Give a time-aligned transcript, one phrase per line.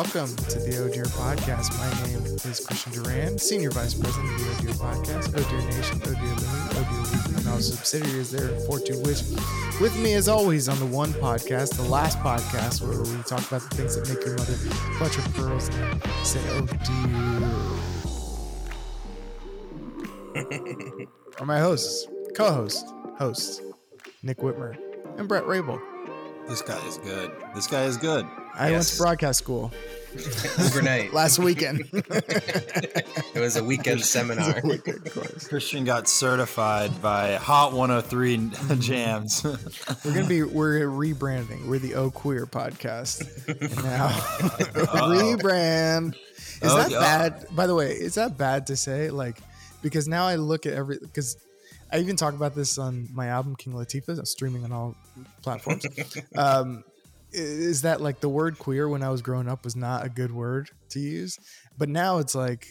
[0.00, 1.76] Welcome to the Oh Podcast.
[1.76, 5.42] My name is Christian Duran, Senior Vice President of the Oh Podcast, Oh
[5.76, 9.20] Nation, Oh Living, Oh Weekly, and all subsidiaries there for to which
[9.78, 13.60] with me as always on the one podcast, the last podcast where we talk about
[13.68, 14.56] the things that make your mother
[14.96, 16.66] clutch her pearls and say, Oh
[21.40, 22.86] are my hosts, co-host,
[23.18, 23.60] hosts,
[24.22, 24.78] Nick Whitmer,
[25.18, 25.78] and Brett Rabel.
[26.48, 27.30] This guy is good.
[27.54, 28.26] This guy is good.
[28.54, 29.72] I went to broadcast school
[30.58, 31.12] overnight.
[31.14, 31.80] last weekend.
[31.92, 34.60] it was a weekend seminar.
[35.48, 39.44] Christian got certified by Hot 103 Jams.
[39.44, 41.66] We're gonna be we're rebranding.
[41.66, 43.24] We're the O Queer podcast
[43.84, 44.08] now.
[45.08, 46.14] Rebrand.
[46.14, 46.98] Is Oh, that yeah.
[47.00, 47.46] bad?
[47.56, 49.08] By the way, is that bad to say?
[49.10, 49.38] Like,
[49.82, 51.38] because now I look at every because
[51.90, 54.18] I even talk about this on my album King Latifah.
[54.18, 54.94] I'm streaming on all
[55.42, 55.86] platforms.
[56.36, 56.89] um, i-
[57.32, 60.32] is that like the word queer when I was growing up was not a good
[60.32, 61.38] word to use,
[61.78, 62.66] but now it's like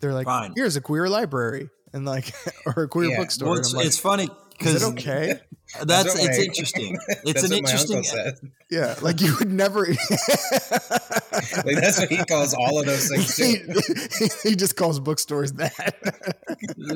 [0.00, 0.52] they're like, Fine.
[0.56, 2.32] here's a queer library and like
[2.66, 3.18] or a queer Yeah.
[3.18, 3.48] bookstore.
[3.50, 5.40] well, it's, like, it's funny because it okay?
[5.82, 6.98] that's, That's what it's my- interesting.
[7.24, 8.52] It's That's an interesting.
[8.70, 9.86] Yeah, like you would never.
[9.86, 14.28] Like that's what he calls all of those things he, too.
[14.48, 15.94] he just calls bookstores that.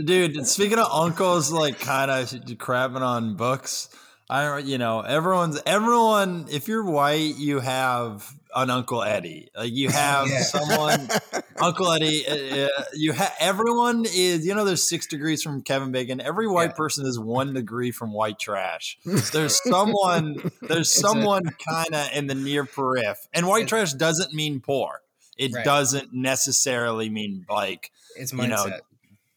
[0.05, 3.89] Dude, speaking of uncles, like kind of crapping on books.
[4.29, 6.47] I don't, you know, everyone's everyone.
[6.51, 9.51] If you're white, you have an Uncle Eddie.
[9.57, 10.43] Like you have Yeah.
[10.43, 11.09] someone,
[11.61, 12.27] Uncle Eddie.
[12.27, 14.45] Uh, uh, you have everyone is.
[14.45, 16.21] You know, there's six degrees from Kevin Bacon.
[16.21, 16.77] Every white Yeah.
[16.77, 18.98] person is one degree from white trash.
[19.33, 20.51] There's someone.
[20.61, 23.29] There's someone kind of in the near periph.
[23.33, 25.03] And white trash doesn't mean poor.
[25.39, 25.65] It Right.
[25.65, 28.81] doesn't necessarily mean like It's you know, mindset.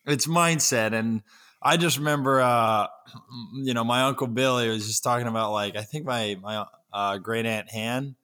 [0.08, 1.22] it's mindset and
[1.62, 2.88] i just remember uh
[3.56, 7.18] you know my uncle billy was just talking about like i think my my uh
[7.18, 8.16] great aunt han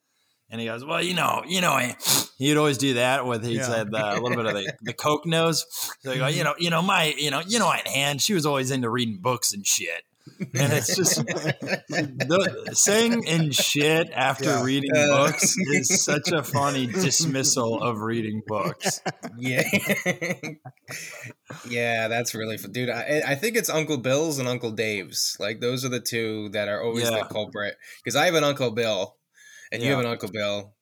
[0.49, 1.77] and he goes well you know you know
[2.37, 3.63] he'd always do that with he Yeah.
[3.67, 5.65] said uh, a little bit of the, the coke nose.
[6.01, 8.33] So they go you know you know my you know you know aunt han she
[8.33, 10.03] was always into reading books and shit
[10.39, 14.63] and it's just the, saying and shit after Yeah.
[14.63, 15.07] reading Uh.
[15.27, 19.01] books is such a funny dismissal of reading books
[19.37, 19.63] yeah,
[21.69, 22.89] yeah, that's really fun, dude.
[22.89, 25.35] I, I think it's Uncle Bill's and Uncle Dave's.
[25.39, 27.19] Like those are the two that are always Yeah.
[27.19, 27.75] the culprit.
[28.03, 29.15] Because I have an Uncle Bill,
[29.71, 30.74] and you have an Uncle Bill,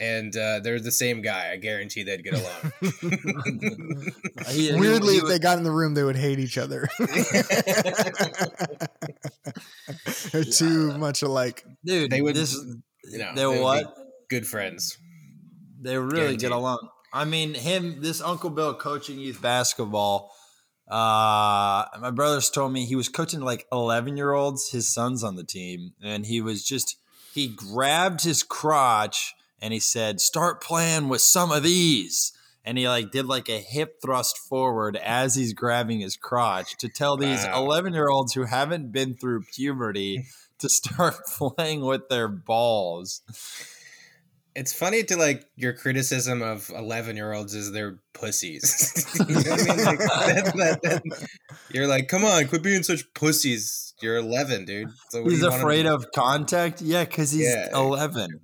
[0.00, 1.52] and uh, they're the same guy.
[1.52, 2.72] I guarantee they'd get along.
[4.50, 6.88] He- he- Weirdly, if they got in the room, they would hate each other.
[10.32, 11.64] They're too much alike.
[11.84, 12.54] dude, They would- This,
[13.10, 13.94] you know, they they would what?
[14.28, 14.96] Good friends.
[15.80, 16.40] They really Guaranteed.
[16.40, 16.88] get along.
[17.12, 20.32] I mean, him, this Uncle Bill coaching youth basketball.
[20.88, 25.36] Uh, my brothers told me he was coaching like 11 year olds, his son's on
[25.36, 26.96] the team, and he was just,
[27.32, 32.32] he grabbed his crotch and he said, Start playing with some of these.
[32.64, 36.88] And he like did like a hip thrust forward as he's grabbing his crotch to
[36.88, 37.62] tell these Wow.
[37.64, 40.24] 11 year olds who haven't been through puberty
[40.58, 43.22] to start playing with their balls.
[44.54, 49.06] It's funny to like your criticism of eleven year olds is they're pussies.
[49.28, 49.84] you know I mean?
[49.86, 51.28] like, that, that, that,
[51.72, 53.94] you're like, come on, quit being such pussies.
[54.02, 54.88] You're eleven, dude.
[55.10, 56.82] So He's you want 'em afraid of contact.
[56.82, 57.68] Yeah, because he's Yeah.
[57.72, 58.40] 11.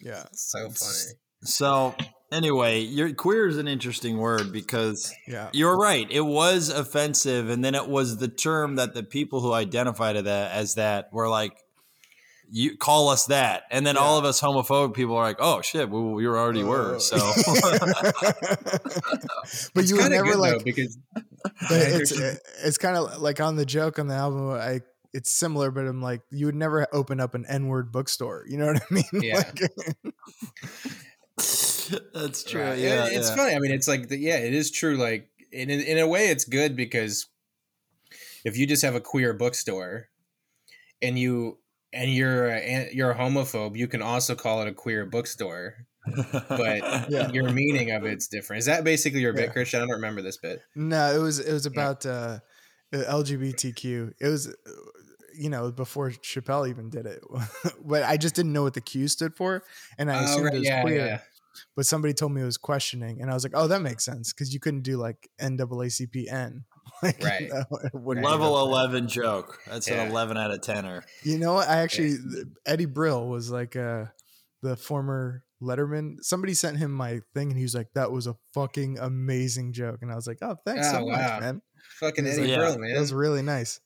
[0.00, 0.24] Yeah.
[0.32, 1.14] So funny.
[1.42, 1.94] So
[2.32, 5.48] anyway, your queer is an interesting word because Yeah.
[5.52, 6.06] you're right.
[6.10, 10.24] It was offensive, and then it was the term that the people who identified it
[10.24, 11.52] that as that were like,
[12.50, 15.88] "You call us that," and then all of us homophobic people are like, "Oh shit,
[15.88, 17.16] we, we already were." So
[19.74, 20.98] but It's you would kinda never good, like though, because
[21.68, 22.12] but it's
[22.62, 24.80] it's kind of like on the joke on the album i
[25.12, 28.66] it's similar but i'm like you would never open up an n-word bookstore you know
[28.66, 29.36] what i mean Yeah.
[29.38, 29.60] Like,
[32.14, 32.62] that's true.
[32.62, 32.78] Right.
[32.78, 33.36] Yeah, It- it's yeah.
[33.36, 33.54] funny.
[33.54, 34.96] I mean, it's like the, yeah, it is true.
[34.96, 37.26] Like in in a way, it's good because
[38.44, 40.08] if you just have a queer bookstore
[41.02, 41.58] and you
[41.92, 45.86] and you're a, and you're a homophobe, you can also call it a queer bookstore,
[46.48, 47.30] but Yeah.
[47.32, 48.60] your meaning of it's different.
[48.60, 49.46] Is that basically your Yeah.
[49.46, 49.80] bit, Christian?
[49.80, 50.60] I don't remember this bit.
[50.76, 52.38] no it was it was about uh
[52.92, 54.52] uh, lgbtq it was uh,
[55.40, 57.20] you know before chappelle even did it
[57.84, 59.62] but i just didn't know what the q stood for
[59.98, 61.18] and i Oh, assumed right, it was yeah, queer yeah.
[61.76, 64.32] but somebody told me it was questioning and i was like oh that makes sense
[64.32, 66.64] because you couldn't do like naacpn
[67.02, 67.42] like, Right.
[67.42, 67.64] you know,
[67.94, 68.32] wouldn't Right.
[68.32, 68.40] work.
[68.40, 69.58] Level eleven joke.
[69.66, 70.02] That's Yeah.
[70.02, 71.04] an eleven out of tenner.
[71.22, 71.68] You know what?
[71.68, 72.16] I actually
[72.66, 74.06] Eddie Brill was like uh
[74.62, 76.16] the former Letterman.
[76.22, 79.98] Somebody sent him my thing and he was like, That was a fucking amazing joke.
[80.02, 81.62] And I was like, Oh, thanks Oh, so much, man.
[82.00, 82.98] Fucking It Eddie like- Brill, That man.
[83.00, 83.78] was really nice.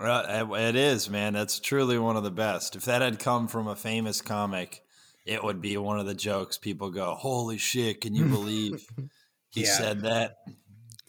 [0.00, 1.34] Right, it is, man.
[1.34, 2.74] That's truly one of the best.
[2.76, 4.82] If that had come from a famous comic,
[5.26, 6.58] it would be one of the jokes.
[6.58, 8.00] People go, "Holy shit!
[8.00, 8.84] Can you believe
[9.50, 9.76] he Yeah.
[9.76, 10.36] said that?"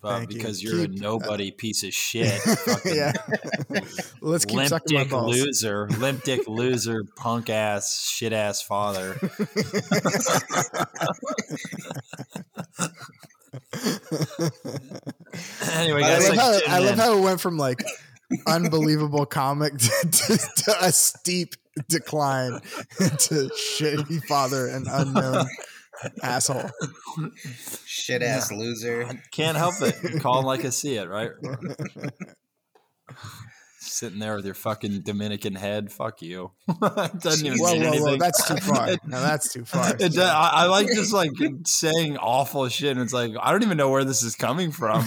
[0.05, 0.27] You.
[0.27, 2.37] because you're Keep- a nobody piece of shit,
[2.85, 3.13] yeah.
[4.21, 5.33] Let's keep limp sucking my dick balls.
[5.33, 9.17] loser, limp dick loser, punk ass, shit ass father.
[15.73, 17.83] anyway, I I guys, love, like, how, I love how it went from like
[18.47, 21.55] unbelievable comic to, to, to a steep
[21.89, 22.59] decline
[22.99, 25.47] to shitty father and unknown
[26.21, 26.69] asshole.
[27.85, 29.09] Shit ass loser.
[29.31, 30.21] Can't help it.
[30.21, 31.31] Call it like I see it, right?
[33.79, 35.91] Sitting there with your fucking Dominican head.
[35.91, 36.51] Fuck you.
[36.67, 38.03] it doesn't even Whoa, mean whoa, anything.
[38.03, 38.17] whoa!
[38.17, 38.87] That's too far.
[39.05, 39.93] No, that's too far.
[39.99, 41.31] It, I, I like just like
[41.65, 45.03] saying awful shit, and it's like I don't even know where this is coming from.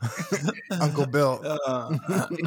[0.70, 1.40] Uncle Bill.
[1.44, 1.96] Uh,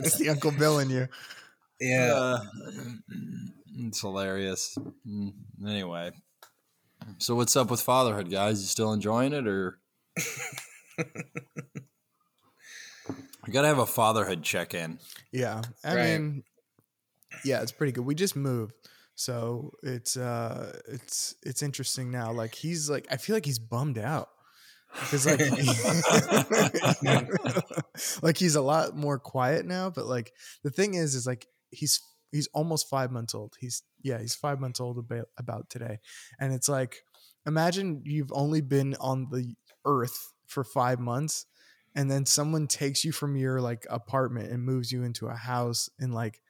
[0.00, 1.08] It's the Uncle Bill in you.
[1.80, 2.12] Yeah.
[2.14, 2.40] uh,
[3.76, 4.76] it's hilarious.
[5.06, 5.32] Mm,
[5.66, 6.10] Anyway,
[7.18, 8.60] so what's up with fatherhood, guys?
[8.60, 9.78] You still enjoying it, or
[13.46, 14.98] we gotta have a fatherhood check-in?
[15.32, 15.62] Yeah.
[15.84, 16.18] I Right.
[16.20, 16.44] mean,
[17.44, 18.04] yeah, it's pretty good.
[18.04, 18.74] We just moved.
[19.14, 22.30] So it's uh it's it's interesting now.
[22.32, 24.28] Like he's like I feel like he's bummed out.
[24.92, 25.40] Because like
[28.22, 30.32] like he's a lot more quiet now, but like
[30.64, 32.00] the thing is is like he's
[32.32, 33.54] he's almost five months old.
[33.58, 35.98] He's yeah, he's five months old about, about today.
[36.40, 37.02] And it's like
[37.46, 39.54] imagine you've only been on the
[39.84, 41.46] earth for five months
[41.94, 45.88] and then someone takes you from your like apartment and moves you into a house
[45.98, 46.40] and like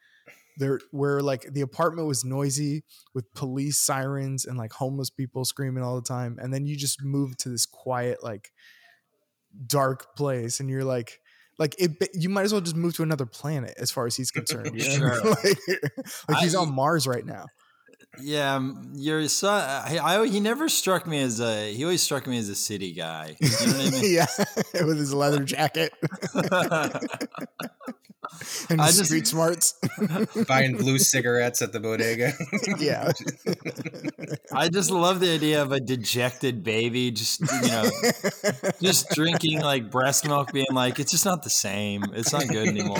[0.59, 2.83] there where like the apartment was noisy
[3.13, 7.03] with police sirens and like homeless people screaming all the time and then you just
[7.03, 8.51] move to this quiet like
[9.65, 11.19] dark place and you're like
[11.57, 14.31] like it you might as well just move to another planet as far as he's
[14.31, 14.79] concerned?
[14.79, 15.23] Sure.
[15.43, 15.57] like,
[16.29, 17.45] like he's on mars right now
[18.21, 19.61] Yeah, um, your son.
[19.63, 21.73] I, I he never struck me as a.
[21.73, 23.35] He always struck me as a city guy.
[23.39, 24.01] You know what I mean?
[24.13, 24.25] yeah
[24.85, 25.93] with his leather jacket
[28.69, 29.73] and I his just- street smarts
[30.47, 32.33] Buying blue cigarettes at the bodega.
[32.79, 33.11] yeah
[34.53, 37.89] I just love the idea of a dejected baby, just you know,
[38.81, 42.03] just drinking like breast milk, being like, it's just not the same.
[42.13, 42.97] It's not good anymore.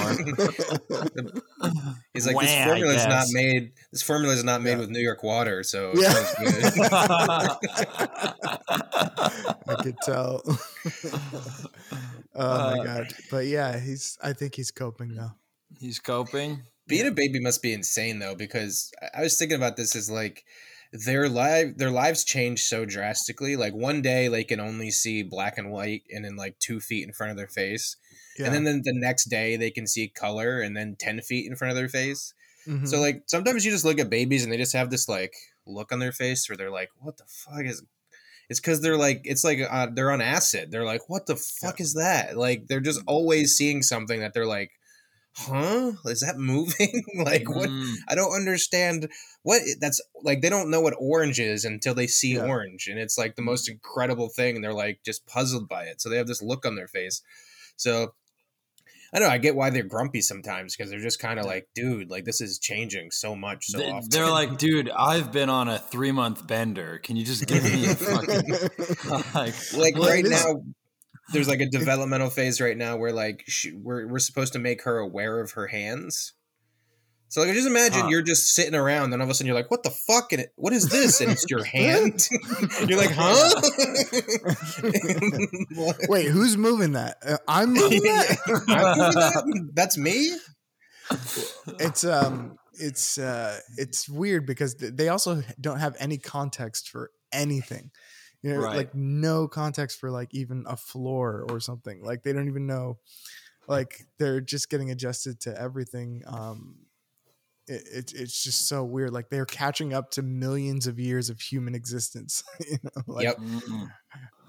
[2.13, 3.71] He's like, Wah, this formula is not made.
[3.91, 4.77] This formula is not made Yeah.
[4.77, 6.13] with New York water, so Yeah.
[6.13, 6.91] it good.
[9.67, 10.41] I could tell.
[12.35, 13.13] oh my uh, god!
[13.31, 14.17] But yeah, he's.
[14.21, 15.35] I think he's coping now.
[15.79, 16.63] He's coping.
[16.87, 20.11] Being a baby must be insane though, because I- I was thinking about this as
[20.11, 20.43] like
[20.91, 23.55] their life their lives change so drastically.
[23.55, 27.07] Like one day they can only see black and white and then like two feet
[27.07, 27.95] in front of their face.
[28.37, 28.47] Yeah.
[28.47, 31.55] And then, then the next day they can see color and then ten feet in
[31.55, 32.33] front of their face.
[32.67, 32.87] Mhm.
[32.87, 35.33] So like sometimes you just look at babies and they just have this like
[35.65, 37.83] look on their face where they're like, "What the fuck is?"
[38.49, 40.71] It's because they're like it's like uh, they're on acid.
[40.71, 44.45] They're like, "What the fuck is that?" Like they're just always seeing something that they're
[44.47, 44.71] like,
[45.33, 45.93] "Huh?
[46.05, 47.69] Is that moving?" like what?
[47.69, 49.09] Mm, I don't understand
[49.43, 50.41] what that's like.
[50.41, 52.45] They don't know what orange is until they see Yeah.
[52.45, 54.55] orange, and it's like the most incredible thing.
[54.55, 56.01] And they're like just puzzled by it.
[56.01, 57.21] So they have this look on their face.
[57.77, 58.15] So
[59.13, 59.33] I don't know.
[59.33, 62.41] I get why they're grumpy sometimes because they're just kind of like, dude, like this
[62.41, 64.09] is changing so much so They- often.
[64.09, 66.99] They're like, dude, I've been on a three month bender.
[66.99, 68.51] Can you just give me a fucking
[69.33, 69.73] like?
[69.73, 70.61] like right it is- now.
[71.31, 74.83] There's like a developmental phase right now where like she, we're we're supposed to make
[74.83, 76.33] her aware of her hands.
[77.31, 78.07] So like, just imagine Huh.
[78.09, 80.33] you're just sitting around, and all of a sudden you're like, "What the fuck?
[80.33, 82.27] And it, what is this?" And it's your hand.
[82.87, 83.61] you're like, "Huh?"
[86.09, 87.17] Wait, who's moving that?
[87.25, 88.37] Uh, I'm moving that.
[88.67, 89.69] I'm moving that?
[89.73, 90.31] That's me.
[91.79, 97.11] it's um, it's uh, it's weird because th- they also don't have any context for
[97.31, 97.91] anything.
[98.41, 98.75] You know, Right.
[98.77, 102.01] like no context for like even a floor or something.
[102.03, 102.97] Like they don't even know.
[103.67, 106.23] Like they're just getting adjusted to everything.
[106.25, 106.77] Um,
[107.69, 109.11] it, it, it's just so weird.
[109.13, 112.43] Like they're catching up to millions of years of human existence.
[112.69, 113.37] you know, like, Yep.
[113.37, 113.87] Mm,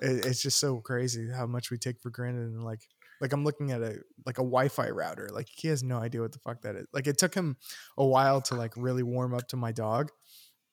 [0.00, 2.80] it, it's just so crazy how much we take for granted and like
[3.20, 6.32] like i'm looking at a like a wi-fi router like he has no idea what
[6.32, 7.58] the fuck that is like it took him
[7.98, 10.10] a while to like really warm up to my dog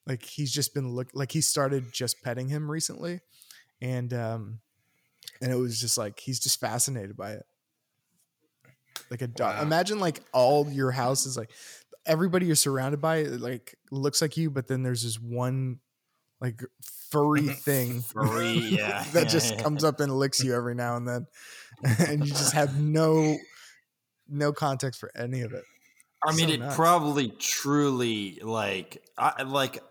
[0.06, 3.20] like he's just been look like he started just petting him recently
[3.82, 4.60] and um
[5.42, 7.44] and it was just like he's just fascinated by it
[9.10, 9.62] like a dog Wow.
[9.62, 11.50] imagine like all your house is like
[12.08, 15.78] everybody you're surrounded by like looks like you but then there's this one
[16.40, 16.60] like
[17.10, 17.52] furry mm-hmm.
[17.52, 19.62] thing Furry, yeah, that yeah, just yeah.
[19.62, 21.26] comes up and licks you every now and then
[22.08, 23.36] and you just have no
[24.28, 25.64] no context for any of it
[26.24, 26.76] I mean, So it nuts.
[26.76, 29.82] probably truly like I like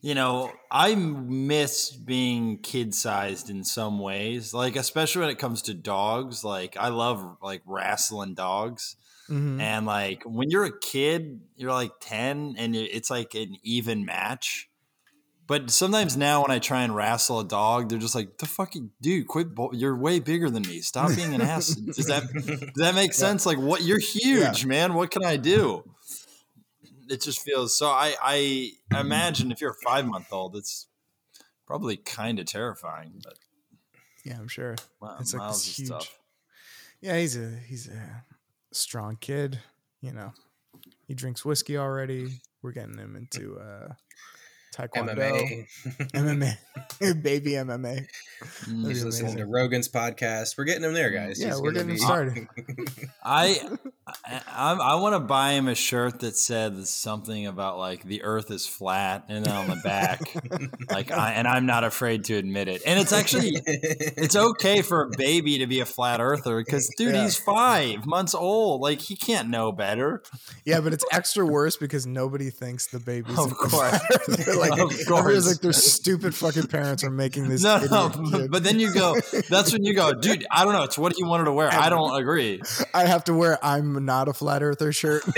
[0.00, 5.62] you know I miss being kid sized in some ways, like especially when it comes
[5.62, 6.44] to dogs.
[6.44, 8.96] Like I love like wrestling dogs,
[9.30, 9.60] Mhm.
[9.60, 14.66] and like when you're a kid, you're like ten, and it's like an even match.
[15.46, 18.90] But sometimes now when I try and wrestle a dog, they're just like, "The fucking
[19.00, 19.54] dude, quit!
[19.54, 20.80] Bo- you're way bigger than me.
[20.80, 23.46] Stop being an ass." Does that does that make sense?
[23.46, 23.82] Like, what?
[23.82, 24.94] You're huge, man.
[24.94, 25.82] What can I do?
[27.08, 27.88] It just feels so.
[27.88, 30.86] I I imagine if you're a five month old, it's
[31.66, 33.20] probably kind of terrifying.
[33.22, 33.34] But
[34.24, 34.76] Yeah, I'm sure.
[35.00, 35.88] wow, It's like Miles this is huge.
[35.88, 36.18] tough.
[37.00, 38.24] Yeah, he's a he's a
[38.72, 39.60] strong kid.
[40.00, 40.32] You know,
[41.06, 42.40] he drinks whiskey already.
[42.62, 43.94] We're getting him into uh,
[44.88, 45.66] taekwondo,
[46.14, 46.56] MMA.
[47.00, 48.06] MMA, baby MMA.
[48.64, 48.88] Mm.
[48.88, 49.36] He's be listening amazing.
[49.38, 50.56] to Rogan's podcast.
[50.56, 51.38] We're getting him there, guys.
[51.40, 52.46] Yeah, He's we're getting him be- started.
[53.22, 53.60] I
[54.24, 58.22] I, I, I want to buy him a shirt that said something about like the
[58.22, 60.20] Earth is flat, and then on the back,
[60.90, 62.82] like, I, and I'm not afraid to admit it.
[62.86, 67.14] And it's actually it's okay for a baby to be a flat earther because dude,
[67.14, 67.24] Yeah.
[67.24, 68.80] he's five months old.
[68.80, 70.22] Like he can't know better.
[70.64, 74.00] Yeah, but it's extra worse because nobody thinks the baby's Of a course.
[74.28, 75.46] They're like, everyone's course.
[75.46, 77.62] like their stupid fucking parents are making this.
[77.70, 79.16] No, no, but then you go.
[79.48, 80.46] That's when you go, dude.
[80.50, 80.82] I don't know.
[80.84, 81.68] It's what he wanted to wear.
[81.72, 82.60] I don't agree.
[82.94, 85.22] I have to wear "I'm not a flat earther" shirt.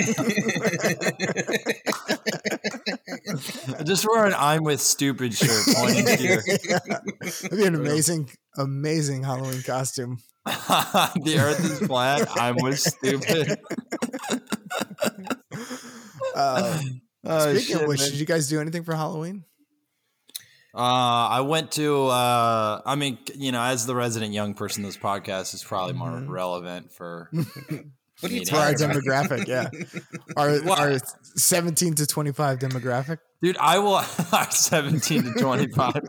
[3.85, 6.43] Just wear an "I'm with stupid" shirt pointing to your.
[6.43, 10.19] That'd be an amazing, amazing Halloween costume.
[10.45, 12.29] the Earth is flat.
[12.37, 13.59] I'm with stupid.
[16.35, 16.81] Oh.
[17.25, 18.11] Uh, speaking shit, of which, man.
[18.11, 19.45] did you guys do anything for Halloween?
[20.75, 20.79] Uh,
[21.29, 22.07] I went to.
[22.07, 26.09] Uh, I mean, you know, as the resident young person, this podcast is probably more
[26.11, 26.29] Mhm.
[26.29, 27.31] relevant for.
[28.21, 28.79] What are you For For our about?
[28.79, 29.69] demographic, yeah,
[30.37, 30.79] our, What?
[30.79, 30.99] our
[31.35, 33.19] 17 to 25 demographic.
[33.43, 33.99] Dude, I will.
[34.51, 36.01] Seventeen to twenty-five.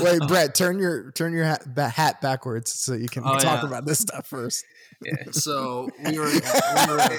[0.00, 3.60] Wait, Brett, turn your turn your hat, ba- hat backwards so you can Oh, talk
[3.62, 3.68] yeah.
[3.68, 4.64] about this stuff first.
[5.04, 5.12] Yeah.
[5.32, 6.24] So we were.
[6.24, 7.18] We were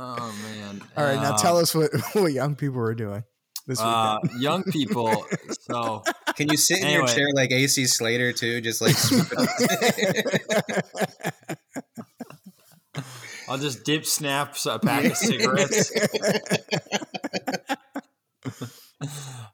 [0.00, 0.82] oh man!
[0.96, 3.22] All right, now Uh, tell us what what young people were doing
[3.66, 3.94] this weekend.
[3.96, 5.26] Uh, young people.
[5.70, 6.02] So
[6.36, 8.60] Can you sit in your chair like AC Slater too?
[8.60, 10.84] Just like swoop it up?
[13.48, 15.92] I'll just dip snaps a pack of cigarettes.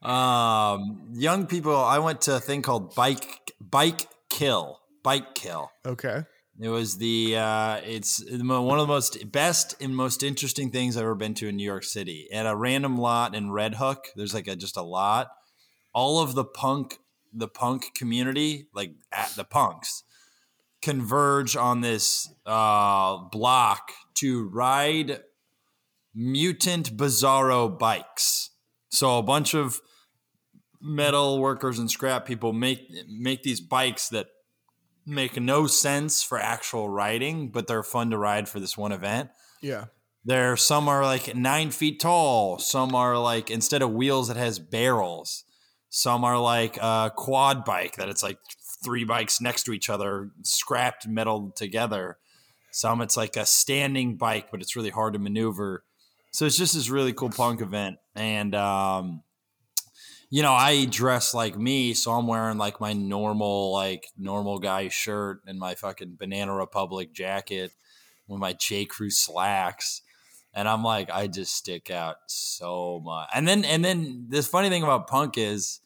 [0.01, 1.75] um, young people.
[1.75, 5.71] I went to a thing called bike bike kill bike kill.
[5.85, 6.23] okay,
[6.59, 11.03] It was the uh, it's one of the most best and most interesting things I've
[11.03, 12.27] ever been to in New York City.
[12.31, 15.29] At a random lot in Red Hook, there's like a just a lot.
[15.93, 16.97] All of the punk
[17.31, 20.03] the punk community, like at the punks,
[20.81, 25.21] converge on this uh, block to ride
[26.15, 28.49] mutant bizarro bikes.
[28.89, 29.79] So a bunch of
[30.81, 34.27] metal workers and scrap people make make these bikes that
[35.07, 39.29] make no sense for actual riding, but they're fun to ride for this one event.
[39.61, 39.85] yeah,
[40.25, 42.59] There, some are like nine feet tall.
[42.59, 45.45] Some are like instead of wheels, it has barrels.
[45.89, 48.37] Some are like a quad bike that it's like
[48.83, 52.17] three bikes next to each other, scrapped metal together.
[52.71, 55.83] Some it's like a standing bike, but it's really hard to maneuver.
[56.31, 59.23] So it's just this really cool punk event, and um,
[60.29, 64.89] you know, I dress like me, so I'm wearing like my normal, like normal guy
[64.89, 67.71] shirt and my fucking Banana Republic jacket
[68.27, 68.85] with my J.
[68.85, 70.01] Crew slacks.
[70.53, 73.29] And I'm like, I just stick out so much.
[73.33, 75.79] And then, and then this funny thing about punk is,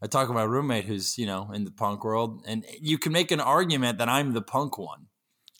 [0.00, 3.12] I talk to my roommate who's you know in the punk world, and you can
[3.12, 5.06] make an argument that I'm the punk one.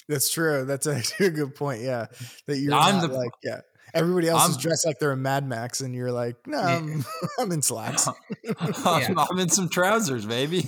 [0.08, 0.64] that's true.
[0.64, 1.80] That's actually a good point.
[1.82, 2.06] Yeah,
[2.46, 3.60] that you're I'm the- like yeah.
[3.94, 7.04] Everybody else is I'm- dressed like they're a Mad Max, and you're like, no, I'm,
[7.38, 8.08] I'm in slacks.
[8.86, 10.62] I'm, I'm in some trousers, baby.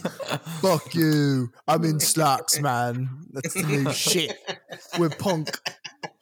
[0.61, 1.51] Fuck you.
[1.67, 3.09] I'm in slacks, man.
[3.33, 4.37] That's the new shit.
[4.99, 5.59] We're punk.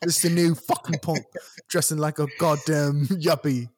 [0.03, 1.25] It's the new fucking punk.
[1.69, 3.69] Dressing like a goddamn yuppie.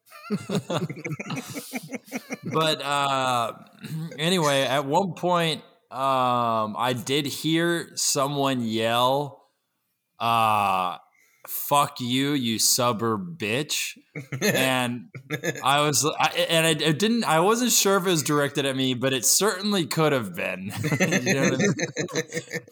[2.43, 3.53] but uh,
[4.17, 9.45] anyway, at one point, um, I did hear someone yell,
[10.19, 10.97] uh,
[11.47, 13.97] "Fuck you, you suburb bitch!"
[14.41, 15.09] and
[15.63, 17.23] I was, I, and I, it didn't.
[17.23, 20.71] I wasn't sure if it was directed at me, but it certainly could have been.
[20.99, 21.73] You know I mean?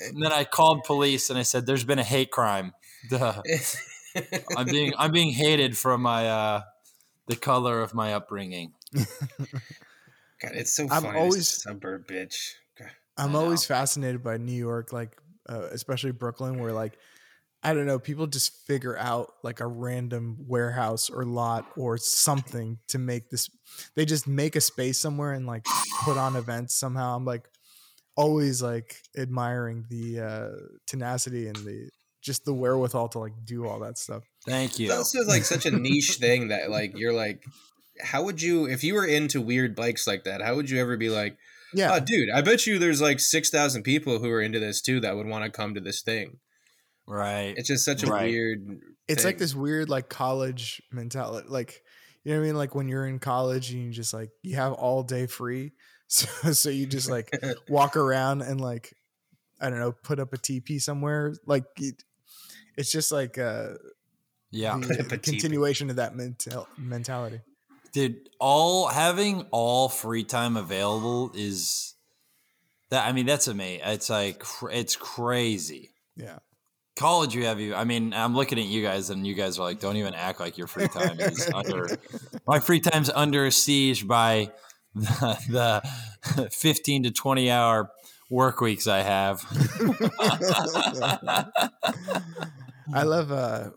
[0.02, 2.74] And then I called police and I said, "There's been a hate crime.
[3.10, 3.42] Duh.
[4.58, 6.62] I'm being, I'm being hated for my, uh,
[7.28, 8.74] the color of my upbringing."
[10.42, 11.18] God, it's so I'm funny.
[11.20, 12.54] always- Always suburb bitch.
[12.78, 12.90] God.
[13.18, 15.18] I'm always fascinated by New York, like
[15.50, 16.98] uh, especially Brooklyn, where like
[17.64, 22.78] I don't know, people just figure out like a random warehouse or lot or something
[22.90, 23.50] to make this.
[23.96, 25.66] They just make a space somewhere and like
[26.04, 27.16] put on events somehow.
[27.16, 27.48] I'm like
[28.16, 30.50] always like admiring the uh,
[30.88, 31.90] tenacity and the
[32.22, 34.24] just the wherewithal to like do all that stuff.
[34.46, 34.88] Thank you.
[34.88, 37.44] It's also like such a niche thing that like you're like,
[38.02, 40.42] how would you if you were into weird bikes like that?
[40.42, 41.38] How would you ever be like,
[41.74, 44.82] Yeah, oh, dude, I bet you there's like six thousand people who are into this
[44.82, 46.40] too that would want to come to this thing.
[47.08, 47.54] Right.
[47.58, 48.32] It's just such a Right.
[48.32, 48.82] weird.
[49.08, 51.82] it's like this weird like college mentality like
[52.24, 54.56] you know what i mean like when you're in college and you just like you
[54.56, 55.74] have all day free
[56.08, 57.30] so, so you just like
[57.70, 58.94] walk around and like
[59.60, 62.04] i don't know put up a tp somewhere like it,
[62.78, 63.70] it's just like uh
[64.52, 64.78] yeah.
[64.78, 65.32] the Put up a teepee.
[65.32, 67.42] continuation of that mental mentality
[67.92, 71.94] Dude, all having all free time available is
[72.90, 73.82] that I mean that's amazing.
[73.86, 75.92] It's like it's crazy.
[76.16, 76.40] yeah
[76.96, 77.74] College, you have you.
[77.74, 80.40] I mean, I'm looking at you guys, and you guys are like, don't even act
[80.40, 81.98] like your free time is under.
[82.48, 84.52] My free time's under siege by
[84.94, 85.82] the,
[86.30, 87.90] the 15 to 20 hour
[88.30, 89.44] work weeks I have.
[92.94, 93.70] i love uh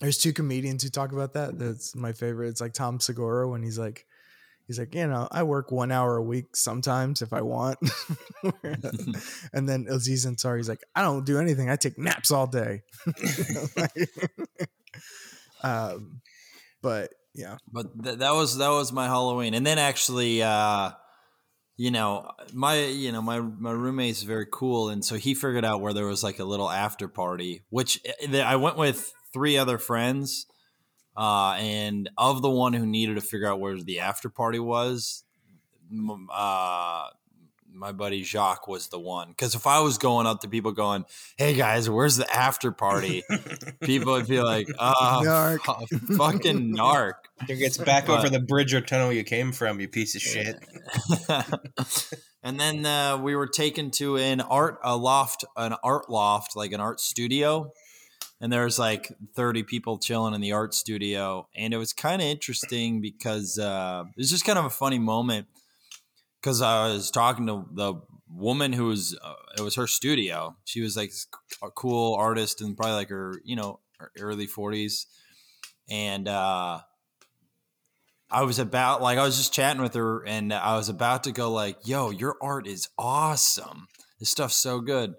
[0.00, 3.62] there's two comedians who talk about that that's my favorite it's like tom segura when
[3.62, 4.06] he's like
[4.68, 7.78] he's like you know i work one hour a week sometimes if i want.
[9.52, 11.68] And then aziz ansari he's like i don't do anything.
[11.68, 12.82] I take naps all day.
[15.60, 16.20] Um
[16.82, 17.56] but yeah.
[17.72, 20.90] But th- that was that was my Halloween, and then actually, uh,
[21.76, 25.80] you know, my you know my my roommate's very cool, and so he figured out
[25.80, 29.78] where there was like a little after party, which eh, I went with three other
[29.78, 30.46] friends,
[31.18, 35.24] uh, and of the one who needed to figure out where the after party was,
[36.32, 37.08] uh,
[37.72, 39.28] my buddy Jacques was the one.
[39.30, 41.04] Because if I was going up to people going,
[41.36, 43.24] "Hey guys, where's the after party?"
[43.80, 45.88] people would be like, "Ah, Narc.
[45.88, 47.14] fu- fucking narc."
[47.48, 50.22] It gets back But- over the bridge or tunnel you came from, you piece of
[50.22, 50.56] shit.
[52.42, 56.72] and then uh, we were taken to an art a loft, an art loft, like
[56.72, 57.72] an art studio.
[58.40, 61.48] And there was like 30 people chilling in the art studio.
[61.56, 64.98] And it was kind of interesting because uh, it was just kind of a funny
[64.98, 65.46] moment.
[66.40, 67.94] Because I was talking to the
[68.30, 70.56] woman who was, uh, it was her studio.
[70.64, 71.12] She was like
[71.62, 75.06] a cool artist and probably like her, you know, her early 40s.
[75.90, 76.80] And, uh,
[78.30, 81.32] I was about like I was just chatting with her and I was about to
[81.32, 83.88] go like, "Yo, your art is awesome.
[84.20, 85.14] This stuff's so good."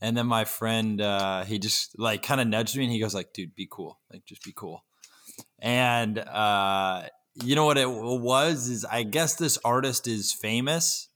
[0.00, 3.14] And then my friend uh he just like kind of nudged me and he goes
[3.14, 3.98] like, "Dude, be cool.
[4.12, 4.84] Like just be cool."
[5.58, 7.04] And uh
[7.42, 11.08] you know what it was is I guess this artist is famous.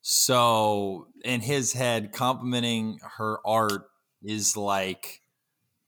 [0.00, 3.90] So in his head complimenting her art
[4.22, 5.20] is like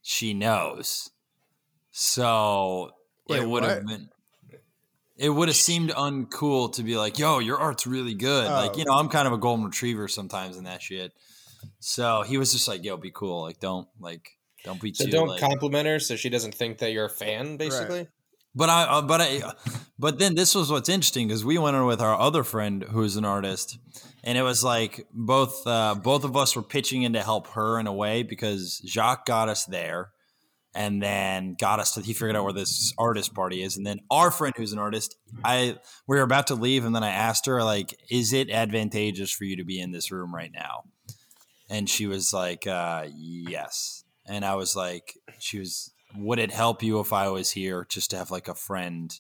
[0.02, 1.10] she knows.
[1.92, 2.90] So
[3.28, 4.08] Wait, it would have been
[5.16, 8.78] it would have seemed uncool to be like, "Yo, your art's really good." like, Oh.
[8.78, 11.12] you know, I'm kind of a golden retriever sometimes in that shit.
[11.80, 13.42] So he was just like, "Yo, be cool.
[13.42, 14.30] Like, don't like,
[14.64, 17.10] don't be So too." don't like, compliment her so she doesn't think that you're a
[17.10, 18.06] fan, basically.
[18.54, 19.40] but I, uh, but I,
[19.98, 23.16] but then this was what's interesting because we went in with our other friend who's
[23.16, 23.78] an artist,
[24.22, 27.80] and it was like both uh, both of us were pitching in to help her
[27.80, 30.10] in a way because Jacques got us there,
[30.74, 34.00] and then got us to he figured out where this artist party is, and then
[34.10, 37.46] our friend who's an artist, I we were about to leave, and then I asked
[37.46, 40.84] her like, "Is it advantageous for you to be in this room right now?"
[41.70, 46.82] And she was like, uh, "Yes," and I was like, "She was." would it help
[46.82, 49.16] you if I was here just to have like a friend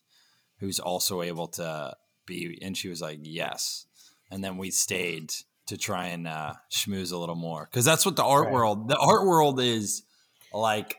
[0.58, 1.94] who's also able to
[2.26, 2.58] be?
[2.62, 3.86] And she was like, yes.
[4.28, 5.32] And then we stayed
[5.66, 8.52] to try and uh, schmooze a little more because that's what the art Right.
[8.52, 10.02] world, the art world is
[10.52, 10.96] like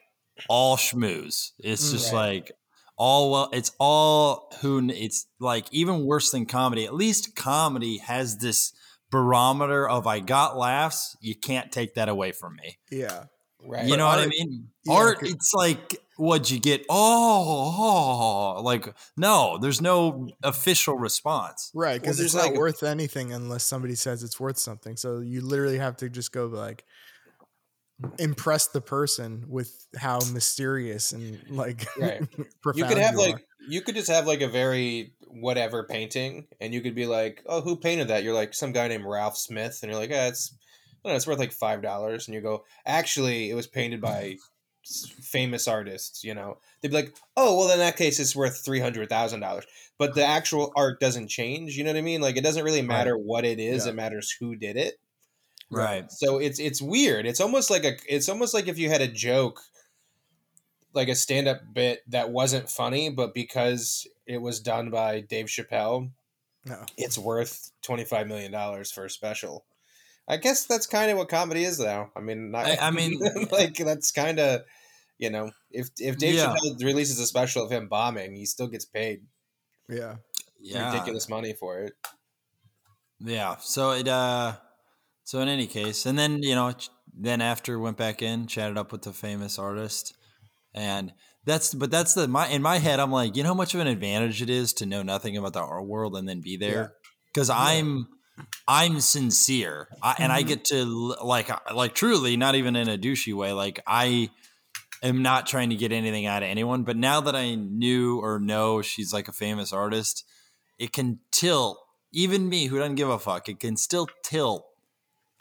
[0.47, 1.51] all schmooze.
[1.59, 1.91] It's Mm.
[1.91, 2.35] just Right.
[2.35, 2.51] like
[2.95, 6.85] all well, it's all who it's like even worse than comedy.
[6.85, 8.71] At least comedy has this
[9.11, 11.15] barometer of I got laughs.
[11.21, 12.77] You can't take that away from me.
[12.89, 13.25] yeah
[13.63, 13.85] Right.
[13.85, 14.69] You know what I mean?
[14.85, 16.83] yeah, Art, c- it's like what'd you get?
[16.89, 21.69] Oh, oh, oh, like no, there's no official response.
[21.75, 25.19] right because Well, it's not like- worth anything unless somebody says it's worth something so
[25.19, 26.83] you literally have to just go like
[28.17, 32.21] impress the person with how mysterious and like Right.
[32.61, 33.17] profound you could have are.
[33.19, 37.41] like you could just have like a very whatever painting and you could be like
[37.45, 40.27] oh who painted that you're like some guy named ralph smith and you're like yeah
[40.27, 40.53] it's
[41.05, 44.35] know, it's worth like five dollars and you go actually it was painted by
[44.83, 48.79] famous artists you know they'd be like oh well in that case it's worth three
[48.79, 49.65] hundred thousand dollars
[49.97, 52.81] but the actual art doesn't change you know what i mean like it doesn't really
[52.81, 53.91] matter what it is Yeah.
[53.91, 54.95] it matters who did it
[55.71, 56.11] Right.
[56.11, 57.25] So it's it's weird.
[57.25, 59.61] It's almost like a it's almost like if you had a joke
[60.93, 66.11] like a stand-up bit that wasn't funny but because it was done by Dave Chappelle,
[66.65, 66.85] No.
[66.97, 69.65] it's worth 25 million dollars for a special.
[70.27, 72.11] I guess that's kind of what comedy is now.
[72.15, 73.19] I mean, not, I- I mean-
[73.51, 74.61] like that's kind of
[75.17, 76.55] you know, if if Dave Yeah.
[76.55, 79.21] Chappelle releases a special of him bombing, he still gets paid
[79.89, 80.15] Yeah.
[80.59, 80.91] Yeah.
[80.91, 81.93] ridiculous money for it.
[83.19, 83.57] Yeah.
[83.59, 84.53] So it uh
[85.23, 86.73] so in any case, and then you know,
[87.13, 90.15] then after went back in, chatted up with the famous artist,
[90.73, 91.13] and
[91.45, 93.79] that's but that's the my in my head I'm like, you know how much of
[93.81, 96.93] an advantage it is to know nothing about the art world and then be there?
[97.33, 98.07] Because I'm
[98.67, 99.89] I'm sincere.
[100.01, 100.47] I, and I Mhm.
[100.47, 100.85] get to
[101.23, 104.29] like like truly not even in a douchey way like I
[105.03, 108.39] am not trying to get anything out of anyone but now that I knew or
[108.39, 110.25] know she's like a famous artist
[110.79, 111.79] it can tilt
[112.13, 114.65] even me who doesn't give a fuck it can still tilt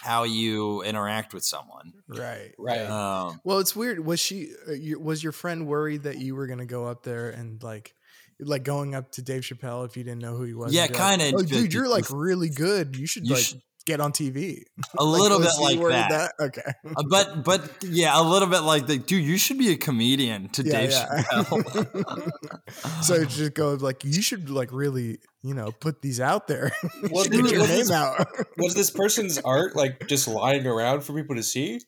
[0.02, 2.54] how you interact with someone Right.
[2.58, 2.80] Right.
[2.86, 4.04] um, Well, it's weird.
[4.04, 4.52] Was she?
[4.68, 7.94] Uh, was your friend worried that you were gonna go up there and like,
[8.38, 10.72] like going up to Dave Chappelle if you didn't know who he was?
[10.72, 12.96] Yeah, and be like, kinda, Oh, dude, you're like really good.
[12.96, 14.62] You should you like should- get on TV.
[14.98, 16.32] a little bit like worried that.
[16.40, 16.62] Okay.
[16.84, 19.24] Uh, but but yeah, a little bit like the dude.
[19.24, 21.22] You should be a comedian to Yeah, Dave yeah.
[21.22, 23.02] Chappelle.
[23.02, 26.72] so it just go like you should like really you know put these out there.
[27.02, 28.26] You Well, should dude, get your was name this- out.
[28.58, 31.80] Was this person's art like just lying around for people to see?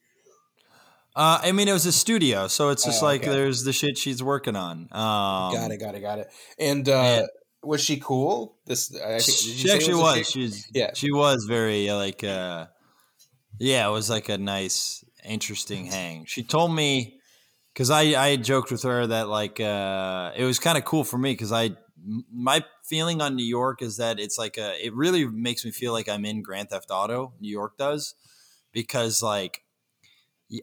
[1.15, 3.31] Uh, I mean, it was a studio, so it's just Oh, like okay.
[3.31, 4.89] there's the shit she's working on.
[4.93, 6.29] Um, got it, got it, got it.
[6.59, 7.27] And uh, Yeah.
[7.63, 8.57] Was she cool?
[8.67, 10.17] This I think, She actually was.
[10.17, 10.27] chick?
[10.27, 10.91] She's Yeah.
[10.95, 12.25] She was very uh, like.
[12.25, 12.67] Uh,
[13.59, 16.25] yeah, it was like a nice, interesting hang.
[16.27, 17.21] She told me
[17.73, 21.19] because I I joked with her that like uh, it was kind of cool for
[21.19, 21.77] me because I
[22.33, 25.93] my feeling on New York is that it's like a it really makes me feel
[25.93, 27.35] like I'm in Grand Theft Auto.
[27.41, 28.15] New York does
[28.73, 29.63] because like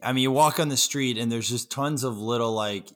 [0.02, 2.90] I mean you walk on the street and there's just tons of little like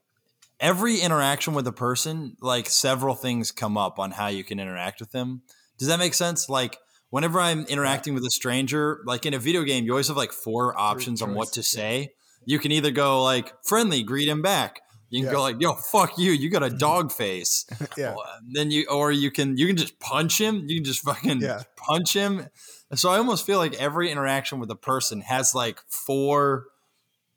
[0.60, 5.00] every interaction with a person like several things come up on how you can interact
[5.00, 5.42] with them.
[5.78, 6.48] Does that make sense?
[6.48, 6.78] Like
[7.10, 10.32] whenever I'm interacting with a stranger, like in a video game, you always have like
[10.32, 12.12] four options on what to say.
[12.44, 14.80] You can either go like friendly, greet him back.
[15.10, 15.32] You can Yeah.
[15.32, 16.32] go like, "Yo, fuck you!
[16.32, 18.16] You got a dog face." yeah.
[18.52, 20.64] Then you, or you can, you can just punch him.
[20.66, 21.62] You can just fucking Yeah.
[21.76, 22.48] punch him.
[22.94, 26.64] So I almost feel like every interaction with a person has like four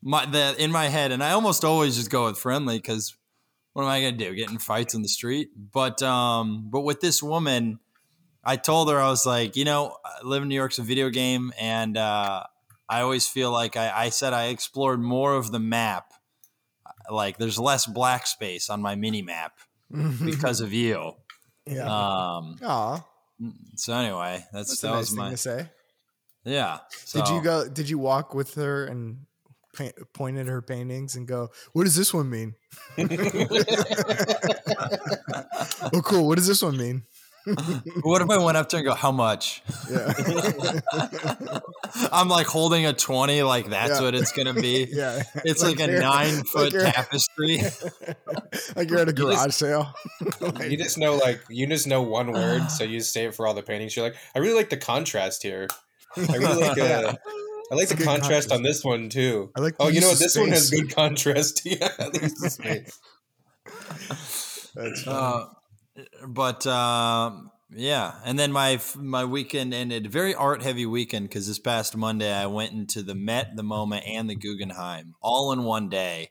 [0.01, 3.15] my that in my head, and I almost always just go with friendly because
[3.73, 4.33] what am I gonna do?
[4.33, 5.49] Get in fights in the street?
[5.55, 7.79] But um, but with this woman,
[8.43, 11.10] I told her I was like, you know, I live in New York's a video
[11.10, 12.43] game, and uh,
[12.89, 16.12] I always feel like I, I said I explored more of the map.
[17.07, 19.60] Like there's less black space on my mini map
[20.25, 21.13] because of you.
[21.67, 21.83] yeah.
[21.83, 23.05] Um, Aw,
[23.75, 25.69] so anyway, that's, that's that nice was thing my to say.
[26.45, 26.79] yeah.
[27.13, 27.69] Did you go?
[27.69, 29.26] Did you walk with her and
[29.77, 32.55] pa- point at her paintings and go, "What does this one mean?"
[35.93, 36.27] oh, cool.
[36.27, 37.03] What does this one mean?
[38.03, 40.13] What if I went up to her and go, "How much?" Yeah.
[42.11, 44.01] I'm like holding a twenty, like that's Yeah.
[44.01, 44.87] what it's gonna be.
[44.91, 45.23] yeah.
[45.45, 47.61] It's like, a nine foot you're- tapestry.
[48.75, 49.93] like you're at a You just- garage sale.
[50.41, 53.35] Like, You just know like you just know one word, so you just say it
[53.35, 53.95] for all the paintings.
[53.95, 55.67] You're like, I really like the contrast here.
[56.17, 57.13] I really like uh,
[57.71, 58.51] I like the contrast contrast.
[58.51, 59.51] on this one too.
[59.56, 60.13] I like Oh, you know what?
[60.13, 61.62] of This one has good contrast.
[61.65, 62.99] yeah, at least the space.
[64.75, 65.08] That's.
[65.08, 65.45] Uh,
[66.27, 71.60] but um, yeah, and then my my weekend ended very art heavy weekend because this
[71.60, 75.89] past Monday I went into the Met, the MoMA, and the Guggenheim all in one
[75.89, 76.30] day.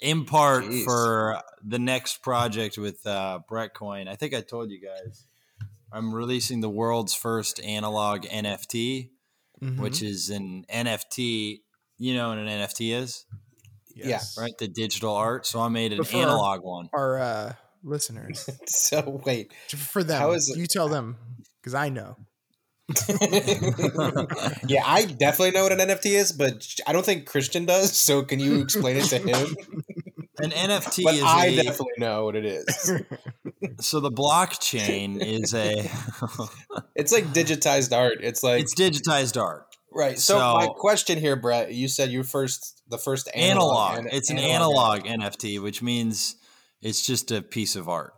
[0.00, 0.84] In part Jeez.
[0.84, 4.06] for the next project with uh, Brett Coin.
[4.06, 5.26] I think I told you guys.
[5.90, 9.10] I'm releasing the world's first analog NFT,
[9.62, 9.78] Mhm.
[9.78, 11.62] which is an NFT.
[11.98, 13.24] You know what an NFT is,
[13.94, 14.36] Yes.
[14.38, 14.56] right?
[14.58, 15.46] The digital art.
[15.46, 16.88] So I made an But for our- analog one.
[16.92, 21.16] Our uh, listeners, So wait, for them, How is it- you tell them
[21.60, 22.16] because I know.
[24.66, 27.96] yeah, I definitely know what an NFT is, but I don't think Christian does.
[27.98, 29.56] So can you explain it to him?
[30.40, 32.92] An NFT But is I a, definitely know what it is.
[33.80, 35.90] so the blockchain is a
[36.94, 38.18] It's like digitized art.
[38.22, 40.18] It's like it's digitized art right.
[40.18, 43.92] So, so- my question here, Brett, you said you first the first analog.
[43.94, 46.36] analog an- it's an analog nft which means
[46.82, 48.14] it's just a piece of art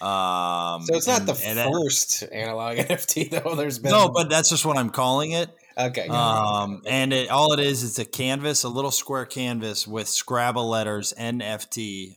[0.00, 3.54] um So it's not and- the and that- first analog NFT though.
[3.54, 6.08] There's been no but that's just what i'm calling it okay.
[6.08, 10.68] um and it all it is it's a canvas a little square canvas with scrabble
[10.68, 12.16] letters nft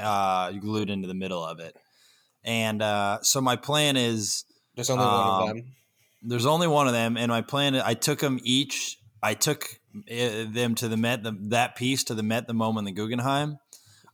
[0.00, 1.76] uh glued into the middle of it
[2.44, 4.44] and uh so my plan is
[4.76, 5.66] There's only one of um, them.
[6.22, 7.74] there's only one of them, and my plan.
[7.76, 8.98] I took them each.
[9.22, 9.64] I took
[9.96, 11.22] uh, them to the Met.
[11.22, 13.58] The, that piece to the Met, the MoMA, and the Guggenheim.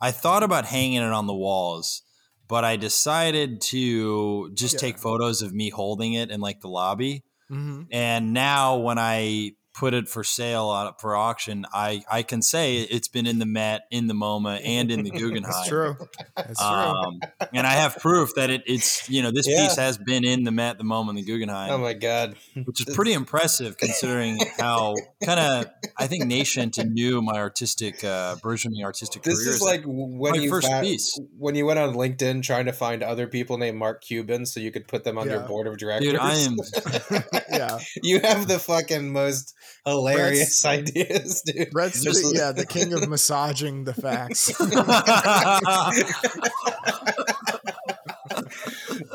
[0.01, 2.03] I thought about hanging it on the walls,
[2.49, 4.81] but I decided to just Yeah.
[4.81, 7.23] take photos of me holding it in like the lobby.
[7.49, 12.41] Hmm And now when I put it for sale on for auction, I I can
[12.43, 15.53] say it's been in the Met, in the MoMA, and in the Guggenheim.
[15.53, 15.97] That's true.
[16.37, 16.67] That's true.
[16.67, 17.21] Um,
[17.53, 19.67] and I have proof that it, it's you know this Yeah.
[19.67, 22.37] piece has been in the Met, the MoMA, and the Guggenheim, Oh my god.
[22.65, 25.67] which is pretty impressive considering how kind of
[25.99, 30.33] I think nascent and new my artistic uh, burgeoning artistic This career is like when
[30.33, 31.19] my you first fa- piece.
[31.39, 34.71] when you went on LinkedIn trying to find other people named Mark Cuban so you
[34.71, 36.13] could put them on your board of directors.
[36.13, 36.21] dude.
[36.21, 36.57] I am
[37.51, 37.79] yeah.
[38.03, 39.55] you have the fucking most
[39.85, 41.71] hilarious ideas, dude.
[41.71, 44.53] Brett's Just- the, yeah, the king of massaging the facts.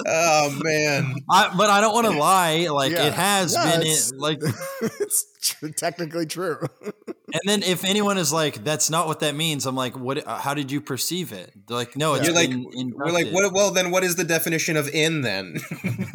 [0.05, 1.15] Oh man.
[1.29, 2.67] I, but I don't want to lie.
[2.69, 3.07] Like Yeah.
[3.07, 4.41] it has Yeah, been it's- in, like
[4.81, 6.59] it's tr- technically true.
[7.33, 10.27] And then if anyone is like, "That's not what that means," I'm like, "What?
[10.27, 13.29] uh, How did you perceive it?" They're like, "No, it's You're like been we're like
[13.29, 15.55] what well then what is the definition of in then?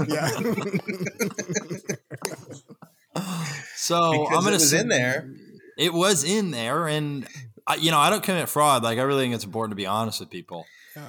[0.07, 0.29] yeah.
[3.87, 5.31] So because I'm gonna it was say- in there.
[5.79, 7.27] It was in there, and
[7.66, 8.83] I, you know, I don't commit fraud.
[8.83, 10.64] Like I really think it's important to be honest with people.